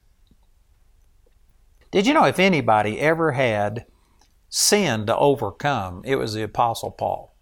Did 1.91 2.07
you 2.07 2.15
know 2.15 2.27
if 2.27 2.39
anybody 2.39 3.01
ever 3.01 3.33
had 3.33 3.87
sin 4.49 5.07
to 5.07 5.17
overcome, 5.17 6.03
it 6.05 6.17
was 6.17 6.35
the 6.35 6.43
Apostle 6.43 6.91
Paul. 6.91 7.35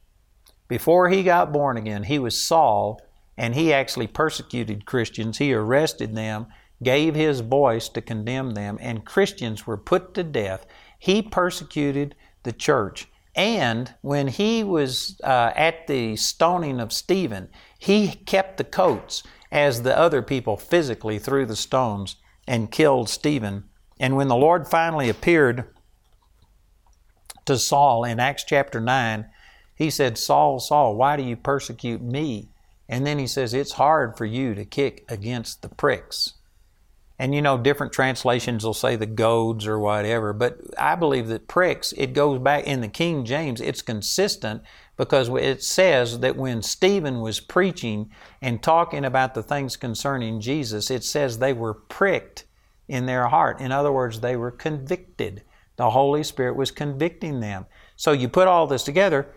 Before 0.68 1.08
he 1.08 1.22
got 1.22 1.52
born 1.52 1.76
again, 1.76 2.04
he 2.04 2.18
was 2.18 2.40
Saul, 2.40 3.00
and 3.36 3.54
he 3.54 3.72
actually 3.72 4.06
persecuted 4.06 4.86
Christians. 4.86 5.38
He 5.38 5.52
arrested 5.52 6.14
them, 6.14 6.46
gave 6.82 7.14
his 7.14 7.40
voice 7.40 7.88
to 7.90 8.00
condemn 8.00 8.52
them, 8.52 8.78
and 8.80 9.04
Christians 9.04 9.66
were 9.66 9.76
put 9.76 10.14
to 10.14 10.22
death. 10.22 10.66
He 10.98 11.22
persecuted 11.22 12.14
the 12.42 12.52
church. 12.52 13.08
And 13.34 13.94
when 14.00 14.28
he 14.28 14.64
was 14.64 15.20
uh, 15.22 15.52
at 15.54 15.86
the 15.86 16.16
stoning 16.16 16.80
of 16.80 16.92
Stephen, 16.92 17.48
he 17.78 18.08
kept 18.08 18.56
the 18.56 18.64
coats 18.64 19.22
as 19.50 19.82
the 19.82 19.96
other 19.96 20.22
people 20.22 20.56
physically 20.56 21.18
threw 21.18 21.46
the 21.46 21.56
stones 21.56 22.16
and 22.46 22.70
killed 22.70 23.08
Stephen. 23.08 23.64
And 24.00 24.16
when 24.16 24.28
the 24.28 24.36
Lord 24.36 24.68
finally 24.68 25.08
appeared 25.08 25.64
to 27.44 27.58
Saul 27.58 28.04
in 28.04 28.20
Acts 28.20 28.44
chapter 28.44 28.80
9, 28.80 29.26
he 29.74 29.90
said, 29.90 30.18
Saul, 30.18 30.58
Saul, 30.58 30.96
why 30.96 31.16
do 31.16 31.22
you 31.22 31.36
persecute 31.36 32.02
me? 32.02 32.50
And 32.88 33.06
then 33.06 33.18
he 33.18 33.26
says, 33.26 33.54
It's 33.54 33.72
hard 33.72 34.16
for 34.16 34.24
you 34.24 34.54
to 34.54 34.64
kick 34.64 35.04
against 35.08 35.62
the 35.62 35.68
pricks. 35.68 36.34
And 37.18 37.34
you 37.34 37.42
know, 37.42 37.58
different 37.58 37.92
translations 37.92 38.64
will 38.64 38.74
say 38.74 38.94
the 38.94 39.06
goads 39.06 39.66
or 39.66 39.78
whatever, 39.78 40.32
but 40.32 40.60
I 40.78 40.94
believe 40.94 41.26
that 41.28 41.48
pricks, 41.48 41.92
it 41.92 42.12
goes 42.12 42.38
back 42.38 42.64
in 42.64 42.80
the 42.80 42.88
King 42.88 43.24
James, 43.24 43.60
it's 43.60 43.82
consistent 43.82 44.62
because 44.96 45.28
it 45.28 45.62
says 45.62 46.20
that 46.20 46.36
when 46.36 46.62
Stephen 46.62 47.20
was 47.20 47.40
preaching 47.40 48.10
and 48.40 48.62
talking 48.62 49.04
about 49.04 49.34
the 49.34 49.42
things 49.42 49.76
concerning 49.76 50.40
Jesus, 50.40 50.90
it 50.90 51.02
says 51.02 51.38
they 51.38 51.52
were 51.52 51.74
pricked 51.74 52.44
in 52.86 53.06
their 53.06 53.26
heart. 53.26 53.60
In 53.60 53.72
other 53.72 53.92
words, 53.92 54.20
they 54.20 54.36
were 54.36 54.50
convicted. 54.50 55.42
The 55.76 55.90
Holy 55.90 56.22
Spirit 56.22 56.56
was 56.56 56.70
convicting 56.70 57.40
them. 57.40 57.66
So 57.96 58.12
you 58.12 58.28
put 58.28 58.48
all 58.48 58.66
this 58.66 58.84
together, 58.84 59.34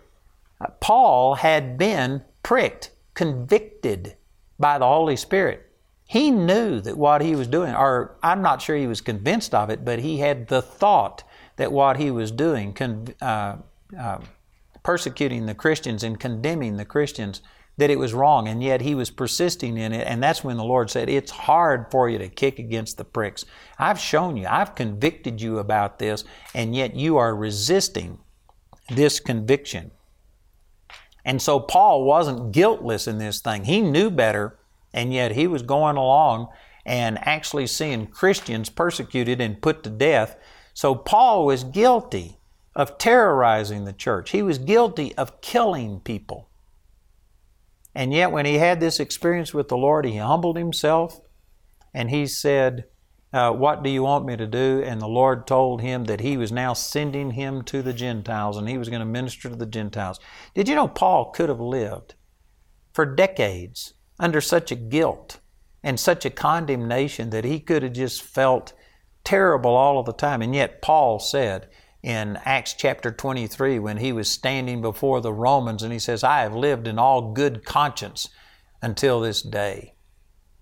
uh, 0.59 0.67
Paul 0.79 1.35
had 1.35 1.77
been 1.77 2.23
pricked, 2.43 2.91
convicted 3.13 4.15
by 4.59 4.77
the 4.77 4.87
Holy 4.87 5.15
Spirit. 5.15 5.70
He 6.11 6.29
knew 6.29 6.81
that 6.81 6.97
what 6.97 7.21
he 7.21 7.37
was 7.37 7.47
doing, 7.47 7.73
or 7.73 8.17
I'm 8.21 8.41
not 8.41 8.61
sure 8.61 8.75
he 8.75 8.85
was 8.85 8.99
convinced 8.99 9.55
of 9.55 9.69
it, 9.69 9.85
but 9.85 9.99
he 9.99 10.17
had 10.17 10.49
the 10.49 10.61
thought 10.61 11.23
that 11.55 11.71
what 11.71 11.95
he 11.95 12.11
was 12.11 12.31
doing, 12.31 12.75
uh, 13.21 13.55
uh, 13.97 14.17
persecuting 14.83 15.45
the 15.45 15.55
Christians 15.55 16.03
and 16.03 16.19
condemning 16.19 16.75
the 16.75 16.83
Christians, 16.83 17.41
that 17.77 17.89
it 17.89 17.97
was 17.97 18.13
wrong, 18.13 18.49
and 18.49 18.61
yet 18.61 18.81
he 18.81 18.93
was 18.93 19.09
persisting 19.09 19.77
in 19.77 19.93
it. 19.93 20.05
And 20.05 20.21
that's 20.21 20.43
when 20.43 20.57
the 20.57 20.65
Lord 20.65 20.89
said, 20.89 21.07
It's 21.07 21.31
hard 21.31 21.85
for 21.91 22.09
you 22.09 22.17
to 22.17 22.27
kick 22.27 22.59
against 22.59 22.97
the 22.97 23.05
pricks. 23.05 23.45
I've 23.79 23.97
shown 23.97 24.35
you, 24.35 24.47
I've 24.49 24.75
convicted 24.75 25.41
you 25.41 25.59
about 25.59 25.97
this, 25.97 26.25
and 26.53 26.75
yet 26.75 26.93
you 26.93 27.15
are 27.15 27.33
resisting 27.33 28.19
this 28.89 29.21
conviction. 29.21 29.91
And 31.23 31.41
so 31.41 31.61
Paul 31.61 32.03
wasn't 32.03 32.51
guiltless 32.51 33.07
in 33.07 33.17
this 33.17 33.39
thing. 33.39 33.63
He 33.63 33.79
knew 33.79 34.09
better 34.09 34.57
and 34.93 35.13
yet 35.13 35.31
he 35.33 35.47
was 35.47 35.61
going 35.61 35.97
along 35.97 36.47
and 36.85 37.19
actually 37.27 37.67
seeing 37.67 38.07
Christians 38.07 38.69
persecuted 38.69 39.39
and 39.39 39.61
put 39.61 39.83
to 39.83 39.89
death. 39.89 40.35
So 40.73 40.95
Paul 40.95 41.45
was 41.45 41.63
guilty 41.63 42.39
of 42.75 42.97
terrorizing 42.97 43.85
the 43.85 43.93
church. 43.93 44.31
He 44.31 44.41
was 44.41 44.57
guilty 44.57 45.13
of 45.15 45.41
killing 45.41 45.99
people. 45.99 46.49
And 47.93 48.13
yet, 48.13 48.31
when 48.31 48.45
he 48.45 48.55
had 48.55 48.79
this 48.79 48.99
experience 48.99 49.53
with 49.53 49.67
the 49.67 49.77
Lord, 49.77 50.05
he 50.05 50.17
humbled 50.17 50.57
himself 50.57 51.19
and 51.93 52.09
he 52.09 52.25
said, 52.25 52.85
uh, 53.33 53.51
What 53.51 53.83
do 53.83 53.89
you 53.89 54.03
want 54.03 54.25
me 54.25 54.37
to 54.37 54.47
do? 54.47 54.81
And 54.85 55.01
the 55.01 55.07
Lord 55.07 55.45
told 55.45 55.81
him 55.81 56.05
that 56.05 56.21
he 56.21 56.37
was 56.37 56.53
now 56.53 56.71
sending 56.71 57.31
him 57.31 57.63
to 57.63 57.81
the 57.81 57.93
Gentiles 57.93 58.55
and 58.55 58.69
he 58.69 58.77
was 58.77 58.87
going 58.87 59.01
to 59.01 59.05
minister 59.05 59.49
to 59.49 59.55
the 59.57 59.65
Gentiles. 59.65 60.21
Did 60.55 60.69
you 60.69 60.75
know 60.75 60.87
Paul 60.87 61.31
could 61.31 61.49
have 61.49 61.59
lived 61.59 62.15
for 62.93 63.05
decades 63.05 63.93
under 64.21 64.39
such 64.39 64.71
a 64.71 64.75
guilt 64.75 65.39
and 65.83 65.99
such 65.99 66.23
a 66.23 66.29
condemnation 66.29 67.31
that 67.31 67.43
he 67.43 67.59
could 67.59 67.81
have 67.81 67.93
just 67.93 68.21
felt 68.21 68.71
terrible 69.23 69.75
all 69.75 69.99
of 69.99 70.05
the 70.05 70.13
time. 70.13 70.41
And 70.43 70.55
yet, 70.55 70.81
Paul 70.81 71.19
said 71.19 71.67
in 72.03 72.37
Acts 72.45 72.73
chapter 72.73 73.11
23, 73.11 73.79
when 73.79 73.97
he 73.97 74.13
was 74.13 74.29
standing 74.29 74.79
before 74.79 75.21
the 75.21 75.33
Romans, 75.33 75.81
and 75.81 75.91
he 75.91 75.99
says, 75.99 76.23
I 76.23 76.41
have 76.41 76.55
lived 76.55 76.87
in 76.87 76.99
all 76.99 77.33
good 77.33 77.65
conscience 77.65 78.29
until 78.81 79.19
this 79.19 79.41
day. 79.41 79.95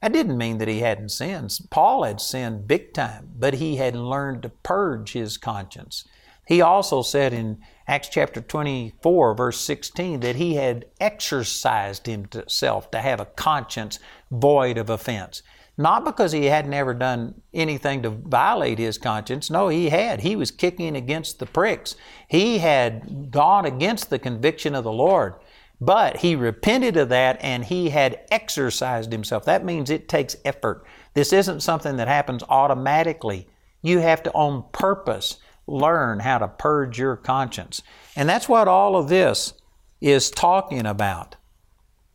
That 0.01 0.13
didn't 0.13 0.37
mean 0.37 0.57
that 0.59 0.69
he 0.69 0.79
hadn't 0.79 1.09
sinned. 1.09 1.59
Paul 1.69 2.03
had 2.03 2.21
sinned 2.21 2.67
big 2.67 2.93
time, 2.93 3.31
but 3.37 3.55
he 3.55 3.75
had 3.75 3.95
learned 3.95 4.43
to 4.43 4.49
purge 4.49 5.11
his 5.11 5.37
conscience. 5.37 6.07
He 6.49 6.61
also 6.61 7.03
said 7.03 7.31
in 7.31 7.59
Acts 7.87 8.09
chapter 8.09 8.41
24, 8.41 9.35
verse 9.35 9.59
16, 9.59 10.21
that 10.21 10.35
he 10.35 10.55
had 10.55 10.85
exercised 10.99 12.07
himself 12.07 12.89
to 12.89 13.01
have 13.01 13.19
a 13.19 13.25
conscience 13.25 13.99
void 14.31 14.79
of 14.79 14.89
offense. 14.89 15.43
Not 15.77 16.03
because 16.03 16.31
he 16.31 16.45
had 16.45 16.67
never 16.67 16.95
done 16.95 17.43
anything 17.53 18.01
to 18.01 18.09
violate 18.09 18.79
his 18.79 18.97
conscience. 18.97 19.51
No, 19.51 19.67
he 19.67 19.89
had. 19.89 20.21
He 20.21 20.35
was 20.35 20.49
kicking 20.49 20.95
against 20.95 21.37
the 21.37 21.45
pricks. 21.45 21.95
He 22.27 22.57
had 22.57 23.29
gone 23.29 23.65
against 23.65 24.09
the 24.09 24.17
conviction 24.17 24.73
of 24.73 24.83
the 24.83 24.91
Lord. 24.91 25.35
But 25.79 26.17
he 26.17 26.35
repented 26.35 26.97
of 26.97 27.09
that 27.09 27.37
and 27.41 27.63
he 27.63 27.91
had 27.91 28.21
exercised 28.31 29.11
himself. 29.11 29.45
That 29.45 29.63
means 29.63 29.91
it 29.91 30.09
takes 30.09 30.35
effort. 30.43 30.83
This 31.13 31.31
isn't 31.31 31.61
something 31.61 31.97
that 31.97 32.07
happens 32.07 32.41
automatically. 32.49 33.47
You 33.83 33.99
have 33.99 34.23
to, 34.23 34.31
on 34.33 34.65
purpose, 34.71 35.37
learn 35.69 36.19
how 36.19 36.37
to 36.37 36.47
purge 36.47 36.99
your 36.99 37.15
conscience. 37.15 37.81
And 38.15 38.27
that's 38.27 38.49
what 38.49 38.67
all 38.67 38.95
of 38.95 39.09
this 39.09 39.53
is 40.01 40.29
talking 40.29 40.85
about. 40.85 41.35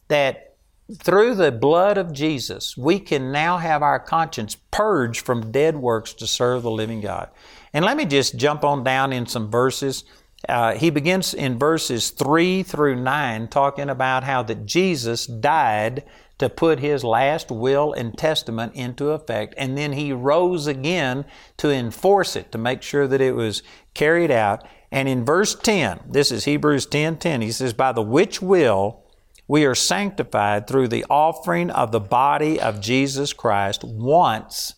That 0.08 0.56
through 0.92 1.34
the 1.34 1.50
blood 1.50 1.96
of 1.96 2.12
Jesus, 2.12 2.76
we 2.76 2.98
can 2.98 3.32
now 3.32 3.58
have 3.58 3.82
our 3.82 3.98
conscience 3.98 4.56
purged 4.70 5.24
from 5.24 5.50
dead 5.50 5.76
works 5.76 6.12
to 6.14 6.26
serve 6.26 6.62
the 6.62 6.70
living 6.70 7.00
God. 7.00 7.30
And 7.72 7.84
let 7.84 7.96
me 7.96 8.04
just 8.04 8.36
jump 8.36 8.64
on 8.64 8.84
down 8.84 9.12
in 9.12 9.26
some 9.26 9.50
verses. 9.50 10.04
Uh, 10.48 10.74
he 10.74 10.90
begins 10.90 11.34
in 11.34 11.58
verses 11.58 12.10
3 12.10 12.62
through 12.62 12.96
9 12.96 13.48
talking 13.48 13.88
about 13.88 14.24
how 14.24 14.42
that 14.42 14.66
Jesus 14.66 15.26
died 15.26 16.04
to 16.38 16.48
put 16.48 16.80
his 16.80 17.04
last 17.04 17.50
will 17.50 17.92
and 17.92 18.16
testament 18.18 18.74
into 18.74 19.10
effect, 19.10 19.54
and 19.56 19.78
then 19.78 19.92
he 19.92 20.12
rose 20.12 20.66
again 20.66 21.24
to 21.56 21.70
enforce 21.70 22.34
it, 22.34 22.50
to 22.50 22.58
make 22.58 22.82
sure 22.82 23.06
that 23.06 23.20
it 23.20 23.34
was 23.34 23.62
carried 23.94 24.30
out. 24.30 24.66
And 24.90 25.08
in 25.08 25.24
verse 25.24 25.54
10, 25.54 26.00
this 26.08 26.32
is 26.32 26.44
Hebrews 26.44 26.86
10 26.86 27.18
10, 27.18 27.40
he 27.40 27.52
says, 27.52 27.72
By 27.72 27.92
the 27.92 28.02
which 28.02 28.42
will 28.42 29.04
we 29.46 29.64
are 29.64 29.74
sanctified 29.74 30.66
through 30.66 30.88
the 30.88 31.04
offering 31.10 31.70
of 31.70 31.92
the 31.92 32.00
body 32.00 32.58
of 32.60 32.80
Jesus 32.80 33.32
Christ 33.32 33.84
once 33.84 34.74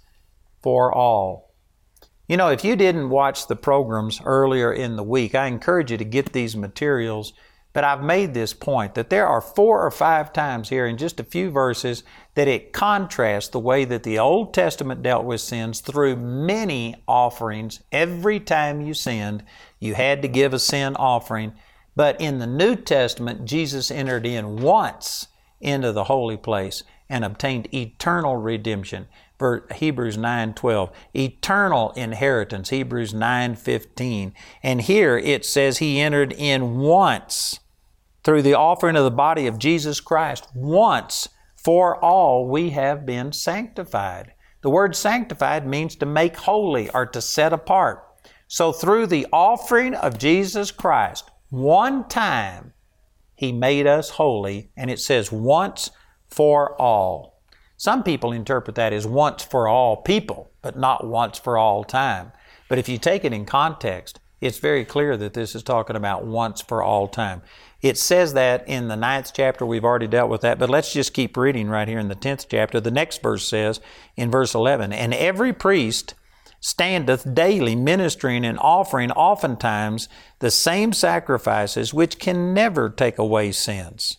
for 0.63 0.93
all. 0.93 1.46
You 2.29 2.37
know, 2.37 2.49
if 2.49 2.65
you 2.65 2.75
didn't 2.77 3.11
watch 3.11 3.47
the 3.47 3.57
programs 3.57 4.21
earlier 4.25 4.73
in 4.73 4.97
the 4.97 5.05
week, 5.05 5.35
I 5.35 5.47
encourage 5.47 5.93
you 5.93 5.97
to 5.97 6.05
get 6.05 6.33
these 6.33 6.57
materials 6.57 7.33
But 7.77 7.85
I've 7.85 8.03
made 8.03 8.33
this 8.33 8.55
point 8.55 8.95
that 8.95 9.11
there 9.11 9.27
are 9.27 9.43
four 9.43 9.85
or 9.85 9.91
five 9.91 10.33
times 10.33 10.71
here 10.71 10.87
in 10.87 10.97
just 10.97 11.21
a 11.21 11.25
few 11.25 11.51
verses 11.51 12.05
that 12.35 12.49
it 12.49 12.73
contrasts 12.73 13.51
the 13.51 13.61
way 13.61 13.85
that 13.85 14.03
the 14.03 14.19
Old 14.19 14.55
Testament 14.55 15.03
dealt 15.03 15.27
with 15.27 15.43
sins 15.43 15.83
through 15.83 16.17
many 16.17 16.95
offerings. 17.07 17.83
Every 17.93 18.41
time 18.41 18.81
you 18.81 18.95
sinned, 18.95 19.45
you 19.79 19.93
had 19.93 20.23
to 20.23 20.29
give 20.29 20.55
a 20.55 20.59
sin 20.59 20.97
offering. 20.97 21.53
But 21.95 22.19
in 22.19 22.39
the 22.39 22.47
New 22.47 22.77
Testament, 22.77 23.45
Jesus 23.45 23.91
entered 23.91 24.25
in 24.25 24.63
once 24.63 25.29
into 25.61 25.93
the 25.93 26.05
holy 26.05 26.39
place 26.39 26.83
and 27.11 27.27
obtained 27.27 27.75
eternal 27.75 28.37
redemption. 28.37 29.07
Hebrews 29.75 30.17
9:12 30.17 30.91
eternal 31.15 31.93
inheritance 31.93 32.71
Hebrews 32.71 33.13
9:15 33.13 34.33
and 34.63 34.81
here 34.83 35.19
it 35.19 35.45
says 35.45 35.79
he 35.79 36.01
entered 36.01 36.33
in 36.33 36.79
once 36.79 37.61
through 38.25 38.43
the 38.43 38.55
offering 38.55 38.97
of 38.97 39.05
the 39.05 39.11
body 39.11 39.47
of 39.47 39.59
Jesus 39.59 40.01
Christ 40.01 40.49
once 40.55 41.29
for 41.67 41.97
all 42.05 42.47
we 42.47 42.71
have 42.71 43.05
been 43.05 43.33
sanctified. 43.33 44.33
The 44.63 44.71
word 44.71 44.95
sanctified 44.95 45.67
means 45.67 45.97
to 45.97 46.07
make 46.07 46.37
holy 46.37 46.89
or 46.91 47.07
to 47.07 47.21
set 47.21 47.53
apart. 47.53 48.05
So 48.47 48.71
through 48.73 49.09
the 49.09 49.27
offering 49.33 49.95
of 49.95 50.19
Jesus 50.19 50.71
Christ, 50.71 51.29
one 51.51 52.09
time, 52.09 52.73
He 53.35 53.51
made 53.51 53.87
us 53.87 54.11
holy, 54.11 54.71
and 54.77 54.91
it 54.91 55.01
says 55.01 55.33
once 55.33 55.91
for 56.29 56.81
all. 56.81 57.36
Some 57.77 58.03
people 58.03 58.33
interpret 58.33 58.77
that 58.77 58.93
as 58.93 59.07
once 59.07 59.43
for 59.43 59.69
all 59.69 59.97
people, 59.97 60.51
but 60.63 60.79
not 60.79 61.07
once 61.07 61.39
for 61.39 61.59
all 61.59 61.85
time. 61.85 62.33
But 62.69 62.79
if 62.79 62.89
you 62.89 62.99
take 62.99 63.25
it 63.25 63.33
in 63.33 63.45
context, 63.45 64.19
it's 64.41 64.59
very 64.59 64.85
clear 64.85 65.17
that 65.17 65.35
this 65.35 65.55
is 65.55 65.63
talking 65.63 65.97
about 65.97 66.25
once 66.25 66.61
for 66.61 66.83
all 66.83 67.09
time. 67.09 67.43
It 67.83 67.99
says 67.99 68.35
that 68.35 68.67
in 68.69 68.89
the 68.89 68.97
ninth 68.97 69.33
chapter, 69.35 69.65
we've 69.65 69.85
already 69.85 70.07
dealt 70.07 70.31
with 70.31 70.41
that, 70.43 70.59
but 70.59 70.71
let's 70.71 70.93
just 70.93 71.15
keep 71.15 71.37
reading 71.37 71.69
right 71.69 71.89
here 71.89 71.99
in 71.99 72.09
the 72.09 72.15
tenth 72.15 72.47
chapter. 72.49 72.81
The 72.81 72.91
next 72.91 73.23
verse 73.23 73.49
says 73.49 73.81
in 74.17 74.31
verse 74.31 74.55
11, 74.55 74.93
And 74.93 75.15
every 75.15 75.53
priest 75.53 76.15
standeth 76.61 77.35
daily 77.35 77.77
ministering 77.77 78.45
and 78.45 78.59
offering 78.59 79.13
oftentimes 79.13 80.09
the 80.41 80.51
same 80.51 80.93
sacrifices 80.93 81.95
which 81.95 82.19
can 82.19 82.53
never 82.53 82.89
take 82.89 83.19
away 83.19 83.53
sins. 83.53 84.19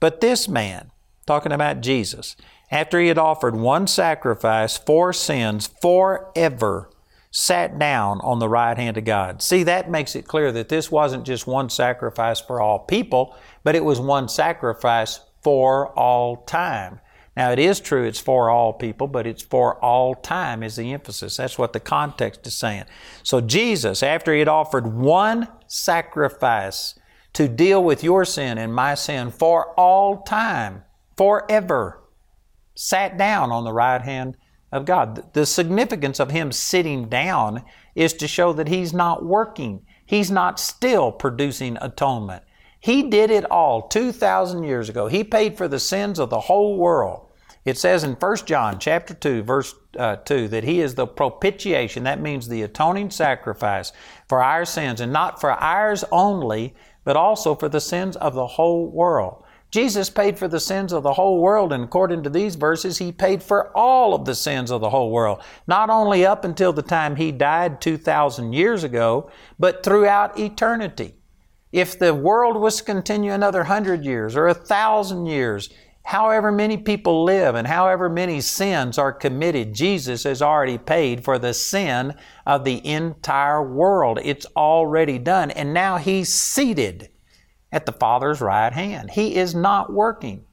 But 0.00 0.20
this 0.20 0.48
man, 0.48 0.90
talking 1.26 1.52
about 1.52 1.80
Jesus, 1.80 2.36
after 2.72 2.98
he 2.98 3.08
had 3.08 3.18
offered 3.18 3.54
one 3.54 3.86
sacrifice 3.86 4.78
for 4.78 5.12
sins 5.12 5.68
forever, 5.82 6.90
sat 7.30 7.78
down 7.78 8.18
on 8.22 8.38
the 8.38 8.48
right 8.48 8.76
hand 8.78 8.96
of 8.96 9.04
God. 9.04 9.42
See, 9.42 9.62
that 9.64 9.90
makes 9.90 10.16
it 10.16 10.26
clear 10.26 10.50
that 10.52 10.70
this 10.70 10.90
wasn't 10.90 11.26
just 11.26 11.46
one 11.46 11.68
sacrifice 11.68 12.40
for 12.40 12.62
all 12.62 12.78
people, 12.78 13.36
but 13.62 13.74
it 13.74 13.84
was 13.84 14.00
one 14.00 14.26
sacrifice 14.28 15.20
for 15.42 15.88
all 15.98 16.36
time. 16.44 17.00
Now, 17.36 17.50
it 17.50 17.58
is 17.58 17.80
true 17.80 18.04
it's 18.04 18.20
for 18.20 18.50
all 18.50 18.72
people, 18.72 19.06
but 19.06 19.26
it's 19.26 19.42
for 19.42 19.82
all 19.82 20.14
time 20.14 20.62
is 20.62 20.76
the 20.76 20.92
emphasis. 20.92 21.36
That's 21.36 21.58
what 21.58 21.72
the 21.74 21.80
context 21.80 22.46
is 22.46 22.54
saying. 22.54 22.84
So, 23.22 23.40
Jesus, 23.40 24.02
after 24.02 24.32
He 24.32 24.38
had 24.38 24.48
offered 24.48 24.86
one 24.86 25.48
sacrifice 25.66 26.98
to 27.32 27.48
deal 27.48 27.82
with 27.82 28.04
your 28.04 28.26
sin 28.26 28.58
and 28.58 28.74
my 28.74 28.94
sin 28.94 29.30
for 29.30 29.72
all 29.78 30.22
time, 30.22 30.84
forever, 31.16 32.01
sat 32.82 33.16
down 33.16 33.52
on 33.52 33.62
the 33.62 33.72
right 33.72 34.02
hand 34.02 34.36
of 34.72 34.84
God. 34.84 35.32
The 35.34 35.46
significance 35.46 36.18
of 36.18 36.32
him 36.32 36.50
sitting 36.50 37.08
down 37.08 37.62
is 37.94 38.12
to 38.14 38.26
show 38.26 38.52
that 38.54 38.66
he's 38.66 38.92
not 38.92 39.24
working. 39.24 39.86
He's 40.04 40.32
not 40.32 40.58
still 40.58 41.12
producing 41.12 41.78
atonement. 41.80 42.42
He 42.80 43.04
did 43.04 43.30
it 43.30 43.44
all 43.44 43.82
2,000 43.82 44.64
years 44.64 44.88
ago. 44.88 45.06
He 45.06 45.22
paid 45.22 45.56
for 45.56 45.68
the 45.68 45.78
sins 45.78 46.18
of 46.18 46.30
the 46.30 46.40
whole 46.40 46.76
world. 46.76 47.28
It 47.64 47.78
says 47.78 48.02
in 48.02 48.14
1 48.14 48.36
John 48.46 48.80
chapter 48.80 49.14
2 49.14 49.44
verse 49.44 49.72
uh, 49.96 50.16
2 50.16 50.48
that 50.48 50.64
he 50.64 50.80
is 50.80 50.96
the 50.96 51.06
propitiation 51.06 52.02
that 52.02 52.20
means 52.20 52.48
the 52.48 52.62
atoning 52.62 53.10
sacrifice 53.10 53.92
for 54.26 54.42
our 54.42 54.64
sins 54.64 55.00
and 55.00 55.12
not 55.12 55.40
for 55.40 55.52
ours 55.52 56.04
only 56.10 56.74
but 57.04 57.16
also 57.16 57.54
for 57.54 57.68
the 57.68 57.80
sins 57.80 58.16
of 58.16 58.34
the 58.34 58.46
whole 58.46 58.90
world. 58.90 59.41
Jesus 59.72 60.10
paid 60.10 60.38
for 60.38 60.48
the 60.48 60.60
sins 60.60 60.92
of 60.92 61.02
the 61.02 61.14
whole 61.14 61.40
world, 61.40 61.72
and 61.72 61.82
according 61.82 62.22
to 62.24 62.30
these 62.30 62.56
verses, 62.56 62.98
He 62.98 63.10
paid 63.10 63.42
for 63.42 63.74
all 63.74 64.14
of 64.14 64.26
the 64.26 64.34
sins 64.34 64.70
of 64.70 64.82
the 64.82 64.90
whole 64.90 65.10
world, 65.10 65.42
not 65.66 65.88
only 65.88 66.26
up 66.26 66.44
until 66.44 66.74
the 66.74 66.82
time 66.82 67.16
He 67.16 67.32
died 67.32 67.80
2,000 67.80 68.52
years 68.52 68.84
ago, 68.84 69.30
but 69.58 69.82
throughout 69.82 70.38
eternity. 70.38 71.14
If 71.72 71.98
the 71.98 72.14
world 72.14 72.58
was 72.58 72.76
to 72.76 72.84
continue 72.84 73.32
another 73.32 73.64
hundred 73.64 74.04
years 74.04 74.36
or 74.36 74.46
a 74.46 74.52
thousand 74.52 75.24
years, 75.24 75.70
however 76.04 76.52
many 76.52 76.76
people 76.76 77.24
live 77.24 77.54
and 77.54 77.66
however 77.66 78.10
many 78.10 78.42
sins 78.42 78.98
are 78.98 79.10
committed, 79.10 79.72
Jesus 79.72 80.24
has 80.24 80.42
already 80.42 80.76
paid 80.76 81.24
for 81.24 81.38
the 81.38 81.54
sin 81.54 82.14
of 82.46 82.64
the 82.64 82.86
entire 82.86 83.62
world. 83.62 84.18
It's 84.22 84.44
already 84.54 85.18
done, 85.18 85.50
and 85.50 85.72
now 85.72 85.96
He's 85.96 86.30
seated 86.30 87.08
at 87.72 87.86
the 87.86 87.92
Father's 87.92 88.40
right 88.40 88.72
hand. 88.72 89.10
He 89.10 89.34
is 89.34 89.54
not 89.54 89.92
working. 89.92 90.44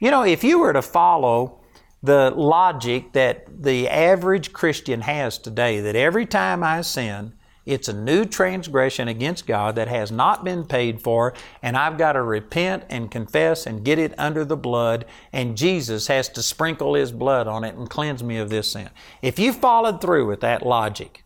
You 0.00 0.10
know, 0.10 0.24
if 0.24 0.42
you 0.42 0.58
were 0.58 0.72
to 0.72 0.82
follow 0.82 1.60
the 2.02 2.32
logic 2.34 3.12
that 3.12 3.62
the 3.62 3.88
average 3.88 4.52
Christian 4.52 5.02
has 5.02 5.38
today, 5.38 5.80
that 5.80 5.94
every 5.94 6.26
time 6.26 6.64
I 6.64 6.80
sin, 6.80 7.34
it's 7.64 7.86
a 7.86 7.92
new 7.92 8.24
transgression 8.24 9.06
against 9.06 9.46
God 9.46 9.76
that 9.76 9.86
has 9.86 10.10
not 10.10 10.42
been 10.42 10.64
paid 10.64 11.00
for, 11.00 11.32
and 11.62 11.76
I've 11.76 11.96
got 11.96 12.14
to 12.14 12.22
repent 12.22 12.84
and 12.90 13.10
confess 13.10 13.66
and 13.66 13.84
get 13.84 14.00
it 14.00 14.14
under 14.18 14.44
the 14.44 14.56
blood, 14.56 15.04
and 15.32 15.56
Jesus 15.56 16.08
has 16.08 16.28
to 16.30 16.42
sprinkle 16.42 16.94
His 16.94 17.12
blood 17.12 17.46
on 17.46 17.62
it 17.62 17.76
and 17.76 17.88
cleanse 17.88 18.24
me 18.24 18.38
of 18.38 18.50
this 18.50 18.72
sin. 18.72 18.90
If 19.20 19.38
you 19.38 19.52
followed 19.52 20.00
through 20.00 20.26
with 20.26 20.40
that 20.40 20.66
logic, 20.66 21.22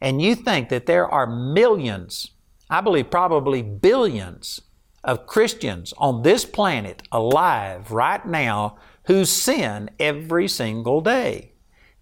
and 0.00 0.22
you 0.22 0.34
think 0.34 0.70
that 0.70 0.86
there 0.86 1.06
are 1.06 1.26
millions, 1.26 2.30
I 2.70 2.80
believe 2.80 3.10
probably 3.10 3.60
billions, 3.62 4.62
of 5.06 5.26
Christians 5.26 5.94
on 5.96 6.22
this 6.22 6.44
planet 6.44 7.02
alive 7.10 7.92
right 7.92 8.26
now 8.26 8.76
who 9.04 9.24
sin 9.24 9.88
every 9.98 10.48
single 10.48 11.00
day. 11.00 11.52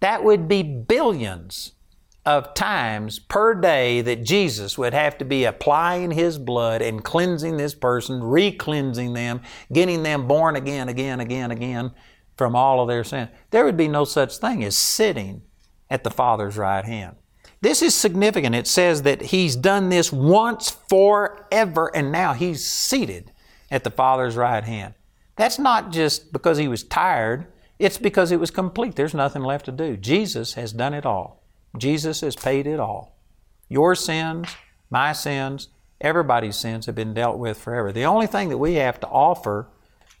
That 0.01 0.23
would 0.23 0.47
be 0.47 0.63
billions 0.63 1.73
of 2.25 2.55
times 2.55 3.19
per 3.19 3.53
day 3.53 4.01
that 4.01 4.23
Jesus 4.23 4.77
would 4.77 4.95
have 4.95 5.17
to 5.19 5.25
be 5.25 5.45
applying 5.45 6.11
His 6.11 6.39
blood 6.39 6.81
and 6.81 7.03
cleansing 7.03 7.57
this 7.57 7.75
person, 7.75 8.23
re 8.23 8.51
cleansing 8.51 9.13
them, 9.13 9.41
getting 9.71 10.01
them 10.01 10.27
born 10.27 10.55
again, 10.55 10.89
again, 10.89 11.19
again, 11.19 11.51
again 11.51 11.91
from 12.35 12.55
all 12.55 12.81
of 12.81 12.87
their 12.87 13.03
sin. 13.03 13.29
There 13.51 13.63
would 13.63 13.77
be 13.77 13.87
no 13.87 14.03
such 14.03 14.37
thing 14.37 14.63
as 14.63 14.75
sitting 14.75 15.43
at 15.89 16.03
the 16.03 16.09
Father's 16.09 16.57
right 16.57 16.83
hand. 16.83 17.15
This 17.65 17.81
is 17.81 17.95
significant. 17.95 18.53
It 18.53 18.67
says 18.67 19.01
that 19.01 19.23
he's 19.23 19.55
done 19.55 19.89
this 19.89 20.13
once 20.13 20.69
forever, 20.87 21.89
and 21.95 22.11
now 22.11 22.33
he's 22.33 22.63
seated 22.63 23.31
at 23.71 23.83
the 23.83 23.89
Father's 23.89 24.35
right 24.35 24.63
hand. 24.63 24.93
That's 25.35 25.57
not 25.57 25.91
just 25.91 26.31
because 26.31 26.59
he 26.59 26.67
was 26.67 26.83
tired, 26.83 27.47
it's 27.79 27.97
because 27.97 28.31
it 28.31 28.39
was 28.39 28.51
complete. 28.51 28.93
There's 28.93 29.15
nothing 29.15 29.41
left 29.41 29.65
to 29.65 29.71
do. 29.71 29.97
Jesus 29.97 30.53
has 30.53 30.73
done 30.73 30.93
it 30.93 31.07
all. 31.07 31.41
Jesus 31.75 32.21
has 32.21 32.35
paid 32.35 32.67
it 32.67 32.79
all. 32.79 33.17
Your 33.67 33.95
sins, 33.95 34.47
my 34.91 35.11
sins, 35.11 35.69
everybody's 35.99 36.57
sins 36.57 36.85
have 36.85 36.93
been 36.93 37.15
dealt 37.15 37.39
with 37.39 37.57
forever. 37.57 37.91
The 37.91 38.05
only 38.05 38.27
thing 38.27 38.49
that 38.49 38.59
we 38.59 38.75
have 38.75 38.99
to 38.99 39.07
offer 39.07 39.69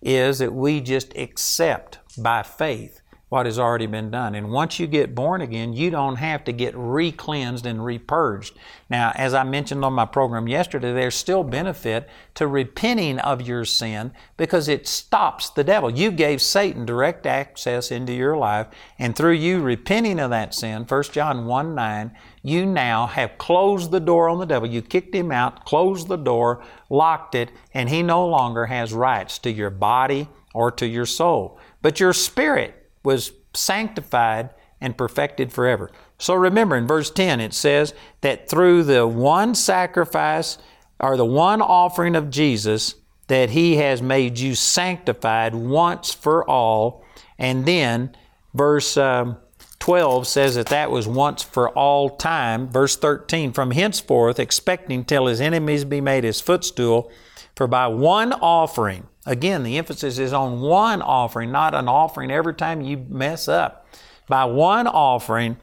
is 0.01 0.39
that 0.39 0.51
we 0.51 0.81
just 0.81 1.15
accept 1.15 1.99
by 2.17 2.41
faith 2.41 3.01
what 3.29 3.47
has 3.47 3.57
already 3.57 3.87
been 3.87 4.11
done. 4.11 4.35
And 4.35 4.51
once 4.51 4.79
you 4.79 4.85
get 4.85 5.15
born 5.15 5.41
again, 5.41 5.73
you 5.73 5.89
don't 5.89 6.17
have 6.17 6.43
to 6.43 6.51
get 6.51 6.73
re 6.75 7.11
cleansed 7.11 7.65
and 7.65 7.79
repurged. 7.79 8.51
Now, 8.87 9.13
as 9.15 9.33
I 9.33 9.43
mentioned 9.43 9.83
on 9.83 9.93
my 9.93 10.05
program 10.05 10.47
yesterday, 10.47 10.93
there's 10.93 11.15
still 11.15 11.43
benefit 11.43 12.07
to 12.35 12.45
repenting 12.45 13.17
of 13.19 13.41
your 13.41 13.65
sin 13.65 14.11
because 14.37 14.67
it 14.67 14.87
stops 14.87 15.49
the 15.49 15.63
devil. 15.63 15.89
You 15.89 16.11
gave 16.11 16.39
Satan 16.39 16.85
direct 16.85 17.25
access 17.25 17.91
into 17.91 18.13
your 18.13 18.37
life, 18.37 18.67
and 18.99 19.15
through 19.15 19.33
you 19.33 19.59
repenting 19.61 20.19
of 20.19 20.29
that 20.29 20.53
sin, 20.53 20.83
1 20.83 21.03
John 21.11 21.47
1 21.47 21.73
9, 21.73 22.11
you 22.43 22.63
now 22.63 23.07
have 23.07 23.39
closed 23.39 23.89
the 23.89 23.99
door 23.99 24.29
on 24.29 24.37
the 24.37 24.45
devil. 24.45 24.69
You 24.69 24.83
kicked 24.83 25.15
him 25.15 25.31
out, 25.31 25.65
closed 25.65 26.07
the 26.07 26.15
door, 26.15 26.63
locked 26.91 27.33
it, 27.33 27.51
and 27.73 27.89
he 27.89 28.03
no 28.03 28.27
longer 28.27 28.67
has 28.67 28.93
rights 28.93 29.39
to 29.39 29.51
your 29.51 29.71
body 29.71 30.29
or 30.53 30.69
to 30.71 30.85
your 30.85 31.07
soul. 31.07 31.59
But 31.81 31.99
your 31.99 32.13
spirit, 32.13 32.84
was 33.05 33.31
sanctified 33.53 34.49
and 34.81 34.97
perfected 34.97 35.51
forever. 35.51 35.91
So 36.17 36.33
remember 36.33 36.75
in 36.75 36.87
verse 36.87 37.09
10 37.09 37.39
it 37.39 37.53
says 37.53 37.93
that 38.21 38.49
through 38.49 38.83
the 38.83 39.07
one 39.07 39.55
sacrifice 39.55 40.57
or 40.99 41.17
the 41.17 41.25
one 41.25 41.61
offering 41.61 42.15
of 42.15 42.29
Jesus 42.29 42.95
that 43.27 43.51
he 43.51 43.77
has 43.77 44.01
made 44.01 44.37
you 44.39 44.55
sanctified 44.55 45.55
once 45.55 46.13
for 46.13 46.47
all. 46.49 47.03
And 47.37 47.65
then 47.65 48.15
verse 48.53 48.97
um, 48.97 49.37
12 49.85 50.25
says 50.25 50.55
that 50.55 50.65
that 50.65 50.89
was 50.89 51.07
once 51.07 51.43
for 51.43 51.69
all 51.69 52.09
time. 52.09 52.67
Verse 52.67 52.95
13, 52.95 53.53
from 53.53 53.69
henceforth 53.69 54.39
expecting 54.39 55.05
till 55.05 55.27
his 55.27 55.39
enemies 55.39 55.85
be 55.85 56.01
made 56.01 56.23
his 56.23 56.41
footstool. 56.41 57.11
For 57.55 57.67
by 57.67 57.85
one 57.85 58.33
offering, 58.33 59.05
again, 59.27 59.61
the 59.61 59.77
emphasis 59.77 60.17
is 60.17 60.33
on 60.33 60.59
one 60.59 61.03
offering, 61.03 61.51
not 61.51 61.75
an 61.75 61.87
offering 61.87 62.31
every 62.31 62.55
time 62.55 62.81
you 62.81 63.05
mess 63.07 63.47
up. 63.47 63.87
By 64.27 64.45
one 64.45 64.87
offering, 64.87 65.57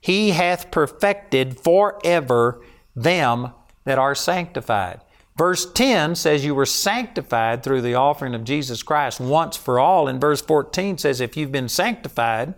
he 0.00 0.30
hath 0.30 0.70
perfected 0.70 1.58
forever 1.58 2.62
them 2.94 3.50
that 3.86 3.98
are 3.98 4.14
sanctified. 4.14 5.00
Verse 5.36 5.68
10 5.72 6.14
says 6.14 6.44
you 6.44 6.54
were 6.54 6.64
sanctified 6.64 7.64
through 7.64 7.82
the 7.82 7.96
offering 7.96 8.36
of 8.36 8.44
Jesus 8.44 8.84
Christ 8.84 9.18
once 9.18 9.56
for 9.56 9.80
all. 9.80 10.06
And 10.06 10.20
verse 10.20 10.40
14 10.40 10.96
says 10.98 11.20
if 11.20 11.36
you've 11.36 11.50
been 11.50 11.68
sanctified, 11.68 12.54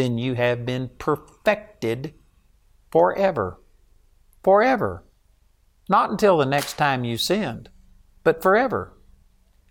then 0.00 0.16
you 0.16 0.34
have 0.34 0.64
been 0.64 0.90
perfected 0.98 2.14
forever. 2.90 3.60
Forever. 4.42 5.04
Not 5.88 6.10
until 6.10 6.38
the 6.38 6.46
next 6.46 6.78
time 6.78 7.04
you 7.04 7.18
sinned, 7.18 7.68
but 8.24 8.42
forever. 8.42 8.96